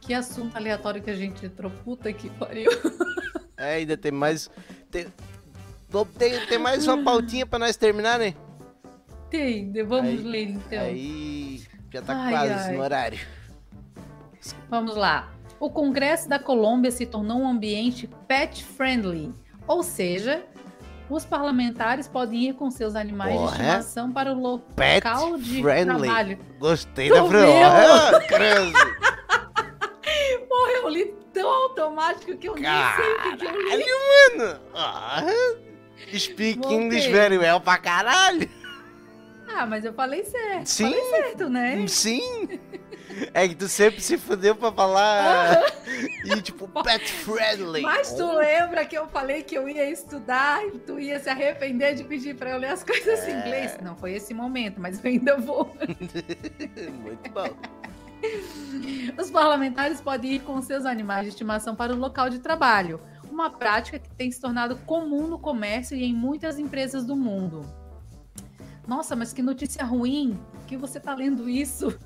[0.00, 1.70] Que assunto aleatório que a gente entrou.
[1.70, 2.70] Puta que pariu.
[3.56, 4.50] É, ainda tem mais.
[4.90, 5.06] Tem,
[6.18, 8.34] tem, tem mais uma pautinha pra nós terminar, né?
[9.30, 10.80] Tem, vamos Aí- ler então.
[10.80, 11.62] Aí
[11.92, 12.72] já tá Ai, quase ai.
[12.76, 13.18] no horário.
[14.68, 15.30] Vamos lá.
[15.58, 19.32] O Congresso da Colômbia se tornou um ambiente pet friendly,
[19.68, 20.42] ou seja,
[21.08, 25.04] os parlamentares podem ir com seus animais de estimação para o local Pet
[25.42, 26.02] de friendly.
[26.08, 26.38] trabalho.
[26.58, 28.20] Gostei Tu da.
[28.26, 28.72] Cruz.
[30.48, 33.68] Porra, eu li tão automático que eu nem sei o que, que eu li.
[33.68, 34.60] Caralho, mano.
[34.74, 35.22] Ah,
[36.18, 36.76] speak Voltei.
[36.78, 38.48] English very well pra caralho.
[39.52, 40.66] Ah, mas eu falei certo.
[40.66, 40.90] Sim.
[40.92, 41.84] Falei certo, né?
[41.88, 42.48] Sim.
[43.34, 45.60] É que tu sempre se fudeu pra falar.
[46.24, 47.82] E tipo, pet friendly.
[47.82, 51.94] Mas tu lembra que eu falei que eu ia estudar e tu ia se arrepender
[51.96, 53.30] de pedir pra eu ler as coisas É.
[53.32, 53.76] em inglês?
[53.82, 55.74] Não foi esse momento, mas eu ainda vou.
[57.02, 57.48] Muito bom.
[59.20, 63.00] Os parlamentares podem ir com seus animais de estimação para o local de trabalho,
[63.40, 67.64] uma prática que tem se tornado comum no comércio e em muitas empresas do mundo.
[68.86, 71.96] Nossa, mas que notícia ruim que você tá lendo isso.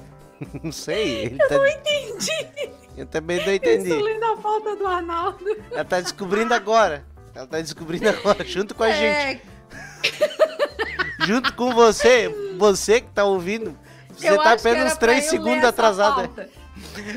[0.62, 1.28] Não sei.
[1.28, 1.54] Eu tá...
[1.56, 2.70] não entendi.
[2.94, 3.88] Eu também não Eu entendi.
[3.88, 5.44] estou lendo a falta do Arnaldo.
[5.70, 7.06] Ela tá descobrindo agora.
[7.34, 9.40] Ela tá descobrindo agora, junto com a gente.
[9.40, 9.40] É,
[11.26, 12.28] Junto com você.
[12.58, 13.78] Você que tá ouvindo.
[14.14, 16.28] Você eu tá acho que apenas era pra 3 eu segundos atrasada.
[16.28, 16.50] pauta.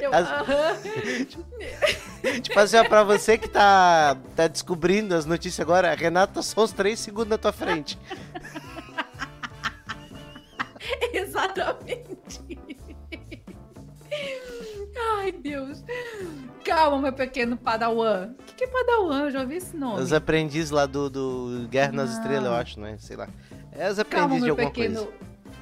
[0.02, 0.76] Eu, As- aham.
[2.42, 6.64] Tipo assim, ó, pra você que tá, tá descobrindo as notícias agora, a Renata só
[6.64, 7.98] uns 3 segundos na tua frente.
[11.14, 12.60] Exatamente.
[15.18, 15.84] Ai, Deus.
[16.66, 18.34] Calma, meu pequeno padawan.
[18.40, 19.22] O que, que é padawan?
[19.26, 20.02] Eu já ouvi esse nome.
[20.02, 22.18] Os aprendizes lá do, do Guerra nas Não.
[22.18, 22.96] Estrelas, eu acho, né?
[23.00, 23.28] Sei lá.
[23.72, 25.14] É os Calma, aprendizes de meu alguma pequeno coisa.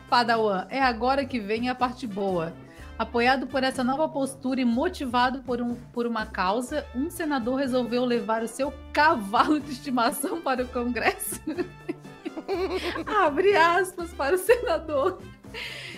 [0.09, 0.65] padawan.
[0.69, 2.53] É agora que vem a parte boa.
[2.97, 8.03] Apoiado por essa nova postura e motivado por, um, por uma causa, um senador resolveu
[8.03, 11.39] levar o seu cavalo de estimação para o Congresso.
[13.05, 15.21] Abre aspas para o senador.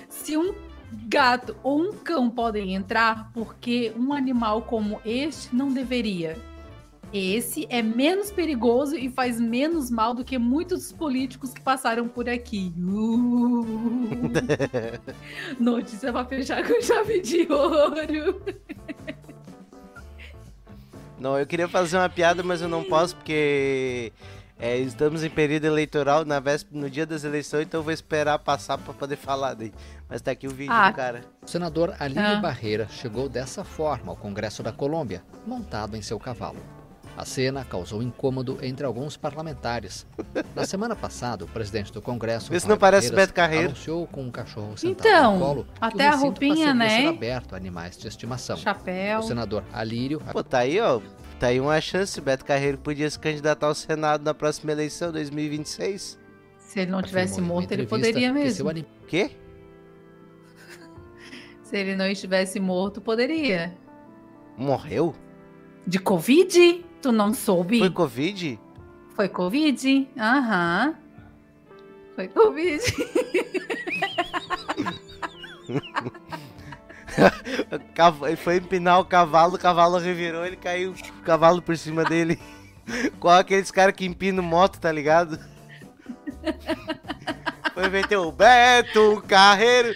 [0.09, 0.53] Se um
[1.07, 6.37] gato ou um cão podem entrar, porque um animal como este não deveria?
[7.11, 12.07] Esse é menos perigoso e faz menos mal do que muitos dos políticos que passaram
[12.07, 12.71] por aqui.
[12.77, 13.65] Uh.
[15.59, 18.41] Notícia pra fechar com chave de ouro.
[21.19, 24.13] Não, eu queria fazer uma piada, mas eu não posso porque
[24.57, 28.37] é, estamos em período eleitoral na véspera, no dia das eleições, então eu vou esperar
[28.39, 29.73] passar pra poder falar daí.
[30.07, 30.89] Mas tá aqui o vídeo Ah.
[30.91, 31.25] do cara.
[31.43, 32.39] O senador Alírio Ah.
[32.39, 36.59] Barreira chegou dessa forma ao Congresso da Colômbia, montado em seu cavalo.
[37.19, 40.07] A cena causou incômodo entre alguns parlamentares.
[40.55, 43.65] Na semana passada, o presidente do Congresso, se não parece Beto Carreiro.
[43.65, 47.07] anunciou com um cachorro sentado Então, no colo que até o a roupinha, né?
[47.09, 48.55] aberto a animais de estimação.
[48.55, 49.19] Chapéu.
[49.19, 51.01] O senador Alírio Pô, tá aí, ó.
[51.37, 52.17] Tá aí uma chance.
[52.17, 56.17] O Beto Carreiro podia se candidatar ao Senado na próxima eleição, 2026.
[56.57, 58.69] Se ele não tivesse morto, ele poderia mesmo.
[58.69, 59.31] anim- Quê?
[61.63, 63.75] Se ele não estivesse morto, poderia.
[64.57, 65.13] Morreu?
[65.85, 66.85] De Covid?
[67.01, 67.79] Tu não soube?
[67.79, 68.59] Foi Covid?
[69.15, 70.09] Foi Covid?
[70.17, 70.95] Aham.
[72.15, 72.83] Foi Covid.
[78.27, 82.39] Ele foi empinar o cavalo, o cavalo revirou, ele caiu o cavalo por cima dele.
[83.19, 85.39] Qual aqueles caras que empinam moto, tá ligado?
[87.73, 89.95] Foi meter o Beto Carreiro.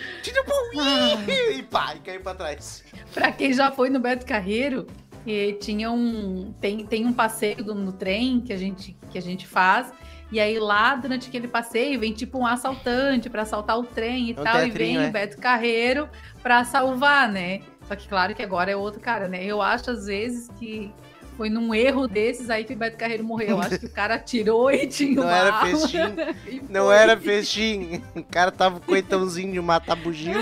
[1.27, 2.83] E pá, e caiu pra trás.
[3.13, 4.87] pra quem já foi no Beto Carreiro,
[5.27, 9.21] eh, tinha um tem, tem um passeio do- no trem que a gente que a
[9.21, 9.91] gente faz.
[10.31, 14.33] E aí lá durante aquele passeio vem tipo um assaltante pra assaltar o trem e
[14.35, 15.09] É um tal e teatrinho, vem é.
[15.09, 16.09] o Beto Carreiro
[16.41, 17.61] pra salvar, né?
[17.87, 19.43] Só que claro que agora é outro cara, né?
[19.45, 20.91] Eu acho às vezes que
[21.37, 23.49] foi num erro desses aí que o Beto Carreiro morreu.
[23.49, 25.97] Eu acho que o cara atirou e tinha Não era festim.
[26.47, 28.01] e Não era festim.
[28.15, 30.33] O cara tava com coitãozinho de matar bugio.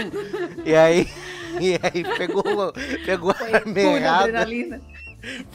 [0.66, 1.08] E aí.
[1.60, 2.44] E aí pegou,
[3.06, 4.48] pegou a Foi arma errada.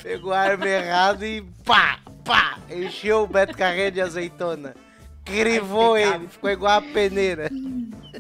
[0.03, 4.75] Pegou a arma errada e pá, pá, encheu o Beto Carreiro de azeitona.
[5.25, 7.51] Crivou ele, ficou igual a peneira.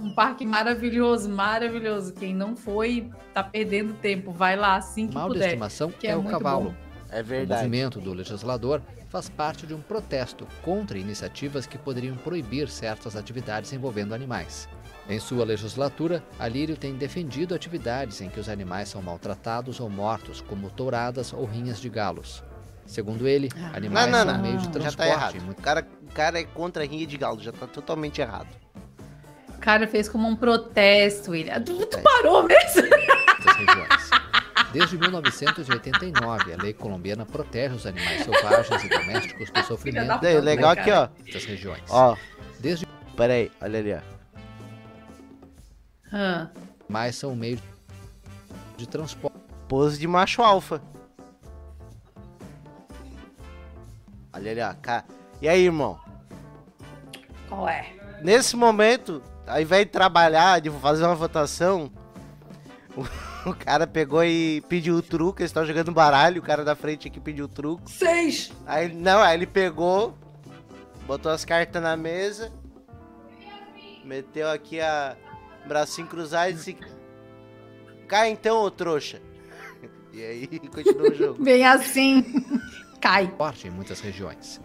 [0.00, 2.12] Um parque maravilhoso, maravilhoso.
[2.12, 4.32] Quem não foi, tá perdendo tempo.
[4.32, 5.46] Vai lá assim que Mal de puder.
[5.46, 6.74] estimação que é, é o muito cavalo.
[7.10, 7.62] É O verdade.
[7.64, 13.72] movimento do legislador faz parte de um protesto contra iniciativas que poderiam proibir certas atividades
[13.72, 14.68] envolvendo animais.
[15.08, 20.40] Em sua legislatura, Alírio tem defendido atividades em que os animais são maltratados ou mortos,
[20.40, 22.42] como touradas ou rinhas de galos.
[22.84, 23.58] Segundo ele, Ah.
[23.70, 24.42] Não, animais não, são não.
[24.42, 24.96] meio de Já transporte.
[24.96, 25.36] tá errado.
[25.36, 28.48] em O cara, o cara é contra a rinha de galo, já tá totalmente errado.
[29.48, 31.60] O cara fez como um protesto, William.
[31.62, 32.82] Tu, tu parou mesmo?
[34.76, 40.38] Desde 1989, a lei colombiana protege os animais selvagens e domésticos do sofrimento da Daí,
[40.38, 41.08] legal aqui, ó.
[41.18, 41.82] muitas regiões.
[41.88, 42.14] Ó,
[42.60, 42.84] Desde
[43.16, 44.00] pera aí, olha ali, ó.
[46.12, 46.48] Ah,
[46.86, 47.58] mais são um meio
[48.76, 49.38] de transporte.
[49.66, 50.82] Pose de macho alfa.
[54.34, 54.74] Olha ali, ó.
[54.82, 55.04] ca-
[55.40, 55.98] E aí, irmão?
[57.48, 57.94] qual é?
[58.20, 61.90] Nesse momento, ao invés de trabalhar, de fazer uma votação,
[63.50, 65.42] o, cara pegou e pediu o truque.
[65.42, 67.90] Eles estavam jogando baralho, o cara da frente aqui pediu o truque.
[67.90, 68.52] Seis!
[68.66, 70.16] Aí, não, aí ele pegou,
[71.06, 72.52] botou as cartas na mesa,
[74.04, 75.16] meteu aqui a
[75.66, 76.76] bracinho cruzado e disse:
[78.08, 79.20] Cai então, ô trouxa.
[80.12, 81.44] E aí continuou o jogo.
[81.44, 82.24] Bem assim.
[82.98, 83.30] Cai.
[83.66, 84.58] em muitas regiões.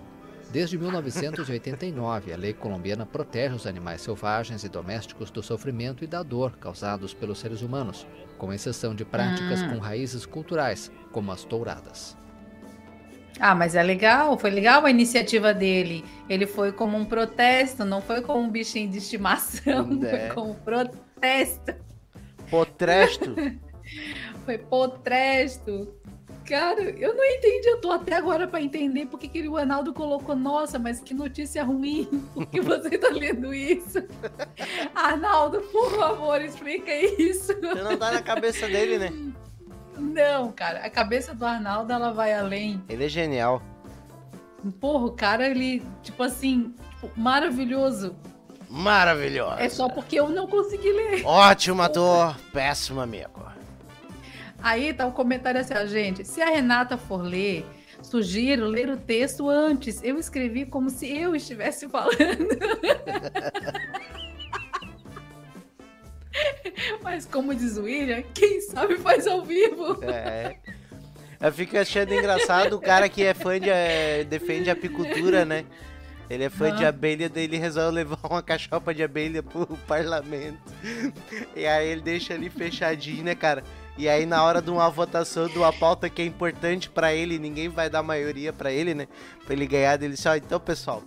[0.51, 6.21] Desde 1989, a lei colombiana protege os animais selvagens e domésticos do sofrimento e da
[6.23, 8.05] dor causados pelos seres humanos,
[8.37, 9.69] com exceção de práticas Hum.
[9.69, 12.17] com raízes culturais, como as touradas.
[13.39, 16.03] Ah, mas é legal, foi legal a iniciativa dele.
[16.29, 20.09] Ele foi como um protesto, não foi como um bichinho de estimação, É.
[20.27, 21.73] foi como um protesto,
[22.49, 23.33] Potresto.
[24.45, 25.95] foi protesto.
[26.45, 29.93] Cara, eu não entendi, eu tô até agora pra entender por que, que o Arnaldo
[29.93, 34.03] colocou, nossa, mas que notícia ruim, por que você tá lendo isso?
[34.95, 37.53] Arnaldo, por favor, explica isso.
[37.53, 39.11] Você não tá na cabeça dele, né?
[39.97, 42.83] Não, cara, a cabeça do Arnaldo, ela vai além.
[42.89, 43.61] Ele é genial.
[44.79, 48.15] Porra, o cara, ele, tipo assim, tipo, maravilhoso.
[48.67, 49.59] Maravilhoso.
[49.59, 51.25] É só porque eu não consegui ler.
[51.25, 53.50] Ótimo ator, péssimo amigo.
[54.61, 56.25] Aí tá o comentário assim, ó, gente.
[56.25, 57.65] Se a Renata for ler,
[58.01, 60.03] sugiro ler o texto antes.
[60.03, 62.17] Eu escrevi como se eu estivesse falando.
[67.03, 69.99] Mas como diz o William, quem sabe faz ao vivo.
[70.03, 70.55] É.
[71.39, 73.69] Eu fico achando engraçado o cara que é fã de.
[73.69, 75.65] é, defende a apicultura, né?
[76.29, 76.89] Ele é fã de Ah.
[76.89, 80.57] abelha, daí ele resolve levar uma cachopa de abelha pro parlamento.
[81.55, 83.63] E aí ele deixa ali fechadinho, né, cara?
[84.01, 87.37] E aí na hora de uma votação de uma pauta que é importante pra ele,
[87.37, 89.07] ninguém vai dar maioria pra ele, né?
[89.45, 90.35] Pra ele ganhar dele só.
[90.35, 91.03] Então, pessoal,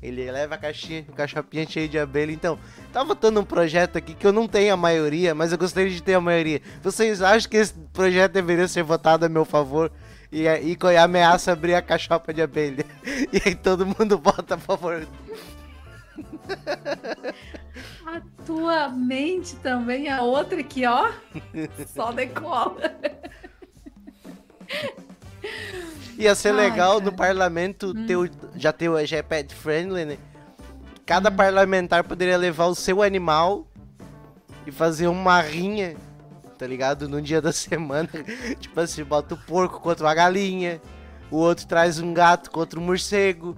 [0.00, 2.30] ele leva a caixinha, a cachopinha cheia de abelha.
[2.30, 2.56] Então,
[2.92, 6.00] tá votando um projeto aqui que eu não tenho a maioria, mas eu gostaria de
[6.00, 6.62] ter a maioria.
[6.84, 9.90] Vocês acham que esse projeto deveria ser votado a meu favor?
[10.30, 12.86] E, e ameaça abrir a cachopa de abelha.
[13.32, 15.04] E aí todo mundo vota a favor.
[18.06, 21.10] A tua mente também, a outra aqui, ó.
[21.92, 22.94] Só decola.
[26.16, 27.04] Ia ser Ai, legal cara.
[27.04, 30.18] no parlamento ter o, já ter o já é pet friendly, né?
[31.04, 33.66] Cada parlamentar poderia levar o seu animal
[34.66, 35.96] e fazer uma rinha,
[36.56, 37.08] tá ligado?
[37.08, 38.08] No dia da semana.
[38.58, 40.80] tipo assim, bota o porco contra uma galinha,
[41.30, 43.56] o outro traz um gato contra um morcego.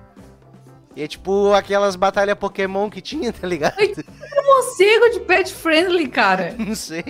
[0.96, 3.76] E é tipo aquelas batalhas Pokémon que tinha, tá ligado?
[3.78, 6.54] Morcego de pet friendly, cara.
[6.58, 7.04] Não sei.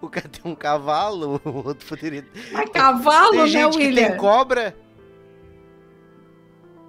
[0.00, 2.26] O cara tem um cavalo, o outro poderia.
[2.52, 4.08] Mas cavalo, tem né, gente que William?
[4.08, 4.76] tem cobra.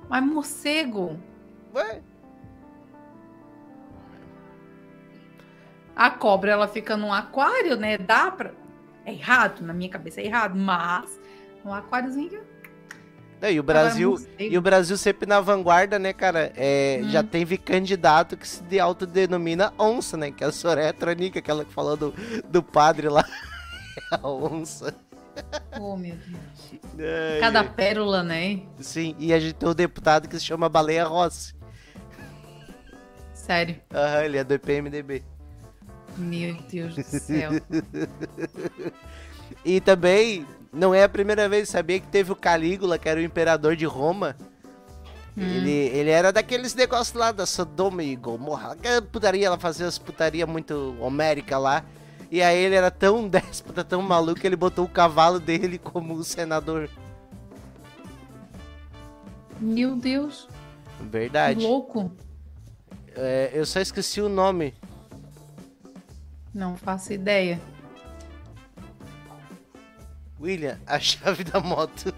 [0.09, 1.19] Mas morcego.
[1.75, 2.01] Ué,
[5.97, 7.97] A cobra, ela fica num aquário, né?
[7.97, 8.51] Dá pra.
[9.03, 11.19] É errado, na minha cabeça é errado, mas
[11.65, 12.39] um aquáriozinho.
[13.41, 16.51] Não, e o Brasil, e o Brasil sempre na vanguarda, né, cara?
[16.55, 17.09] É, Hum.
[17.09, 20.31] Já teve candidato que se de autodenomina onça, né?
[20.31, 22.13] Que é a Soraya Tronica, aquela que falou do,
[22.49, 23.23] do padre lá.
[24.11, 24.95] a onça.
[25.79, 26.15] Oh, meu
[26.95, 27.39] Deus.
[27.39, 28.61] Cada pérola, né?
[28.79, 31.53] Sim, e a gente tem um deputado que se chama Baleia Rossi.
[33.33, 33.75] Sério.
[33.93, 35.23] Aham, ele é do PMDB.
[36.17, 37.51] Meu Deus do céu.
[39.63, 43.24] E também, não é a primeira vez, sabia que teve o Calígula, que era o
[43.24, 44.36] imperador de Roma.
[45.38, 45.43] Hum.
[45.43, 48.74] Ele, ele era daqueles negócios lá da Sodoma e Gomorra.
[48.74, 51.86] Aquela putaria, ela fazia as putaria muito homérica lá.
[52.32, 56.24] E aí ele era tão déspota, tão maluco, que ele botou o cavalo dele como
[56.24, 56.89] senador.
[59.59, 60.47] Meu Deus.
[60.97, 61.63] Que Verdade.
[61.63, 62.11] louco.
[63.15, 64.74] É, eu só esqueci o nome.
[66.53, 67.59] Não faço ideia.
[70.39, 72.13] William, a chave da moto.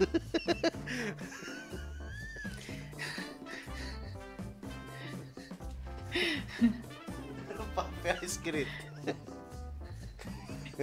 [7.57, 8.89] o papel escrito.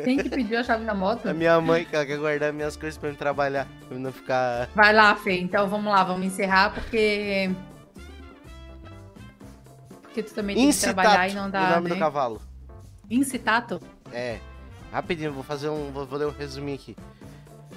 [0.05, 1.27] Quem que pediu a chave da moto?
[1.27, 3.67] A minha mãe, que ela quer guardar minhas coisas pra eu trabalhar.
[3.87, 4.69] Pra eu não ficar.
[4.75, 5.39] Vai lá, Fê.
[5.41, 7.51] Então vamos lá, vamos encerrar porque.
[10.03, 11.61] Porque tu também tem que trabalhar e não dá.
[11.61, 11.95] o nome né?
[11.95, 12.43] do cavalo.
[13.11, 13.81] Incitato?
[14.13, 14.39] É.
[14.97, 15.93] Rapidinho, vou fazer um.
[15.93, 16.97] Vou, vou ler um resuminho aqui.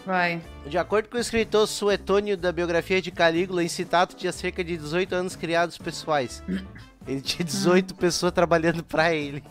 [0.06, 0.42] Vai.
[0.66, 5.14] De acordo com o escritor Suetônio da biografia de Calígula, Incitato tinha cerca de 18
[5.14, 6.42] anos criados pessoais.
[7.06, 9.44] Ele tinha 18 pessoas trabalhando pra ele.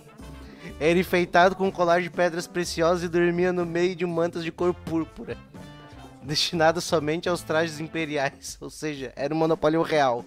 [0.80, 4.50] Era enfeitado com um colar de pedras preciosas e dormia no meio de mantas de
[4.50, 5.36] cor púrpura.
[6.22, 10.24] Destinado somente aos trajes imperiais, ou seja, era um monopólio real.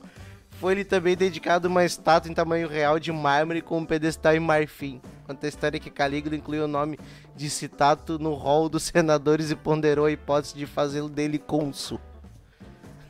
[0.59, 5.01] Foi-lhe também dedicado uma estátua em tamanho real de mármore com um pedestal em marfim.
[5.31, 6.99] Conta a história que Calígula incluiu o nome
[7.37, 12.01] de Citato no rol dos senadores e ponderou a hipótese de fazê-lo dele cônsul.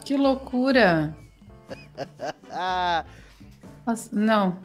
[0.06, 1.18] Que loucura.
[2.52, 3.04] Ah,
[3.88, 4.60] Nossa, não.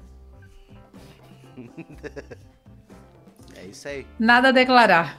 [3.55, 4.07] é isso aí.
[4.19, 5.19] Nada a declarar.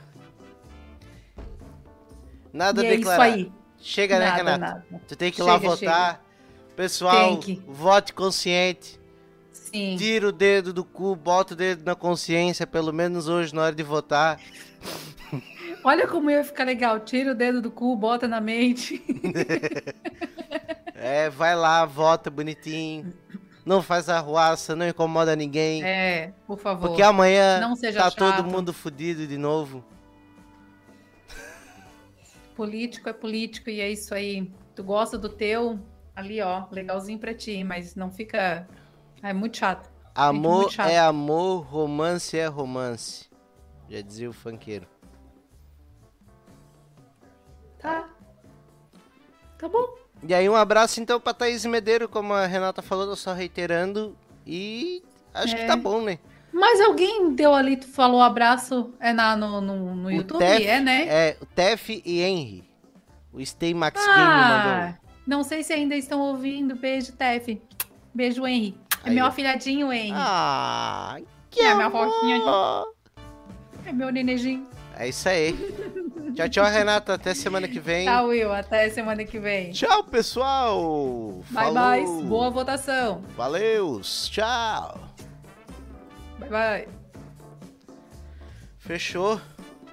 [2.53, 3.23] Nada e a é isso declarar.
[3.23, 3.51] aí.
[3.79, 4.59] Chega, né, Nada, Renato?
[4.59, 4.85] nada.
[5.07, 6.23] Tu tem que ir lá Chega, votar.
[6.75, 7.63] Pessoal, Tem que.
[7.67, 8.96] vote consciente.
[9.71, 9.95] Sim.
[9.97, 13.75] Tira o dedo do cu, bota o dedo na consciência, pelo menos hoje, na hora
[13.75, 14.39] de votar.
[15.83, 16.99] Olha como ia ficar legal.
[16.99, 19.01] Tira o dedo do cu, bota na mente.
[20.99, 23.13] É, vai lá, vota bonitinho.
[23.63, 25.83] Não faz arruaça, não incomoda ninguém.
[25.83, 26.87] É, por favor.
[26.87, 28.17] porque amanhã Não seja tá chato.
[28.17, 29.85] todo mundo fudido de novo.
[32.55, 34.49] Político é político e é isso aí.
[34.75, 35.79] Tu gosta do teu,
[36.15, 38.67] ali ó, legalzinho pra ti, mas não fica.
[39.21, 39.89] É muito chato.
[40.15, 40.89] Amor muito chato.
[40.89, 43.27] é amor, romance é romance.
[43.89, 44.87] Já dizia o funkeiro.
[47.79, 48.07] Tá.
[49.57, 49.87] Tá bom.
[50.27, 54.17] E aí, um abraço então pra Thaís Medeiro, como a Renata falou, tô só reiterando.
[54.45, 55.03] E
[55.33, 55.67] acho que É.
[55.67, 56.17] tá bom, né?
[56.51, 60.39] Mas alguém deu ali, tu falou abraço, é na, no, no, no YouTube?
[60.39, 61.05] Tef- É, né?
[61.07, 62.63] É, o Tef e Henry.
[63.31, 64.71] O Stay Max Game mandou.
[64.71, 64.97] Ah,
[65.27, 66.75] não sei se ainda estão ouvindo.
[66.75, 67.61] Beijo, Tef.
[68.13, 68.75] Beijo, Henry.
[69.03, 70.11] É Aí, meu afilhadinho, Henry.
[70.15, 71.17] Ah,
[71.49, 72.07] que É, minha amor.
[72.11, 72.41] fotinha
[73.85, 74.67] É meu nenejinho.
[74.95, 75.53] É isso aí.
[76.35, 77.13] tchau, tchau, Renata.
[77.13, 78.05] Até semana que vem.
[78.05, 78.51] Tá, Will.
[78.51, 79.71] Até semana que vem.
[79.71, 81.43] Tchau, pessoal.
[81.51, 82.05] Bye, bye.
[82.23, 83.21] Boa votação.
[83.35, 84.01] Valeu.
[84.01, 84.99] Tchau.
[86.39, 86.87] Bye, bye.
[88.79, 89.39] Fechou.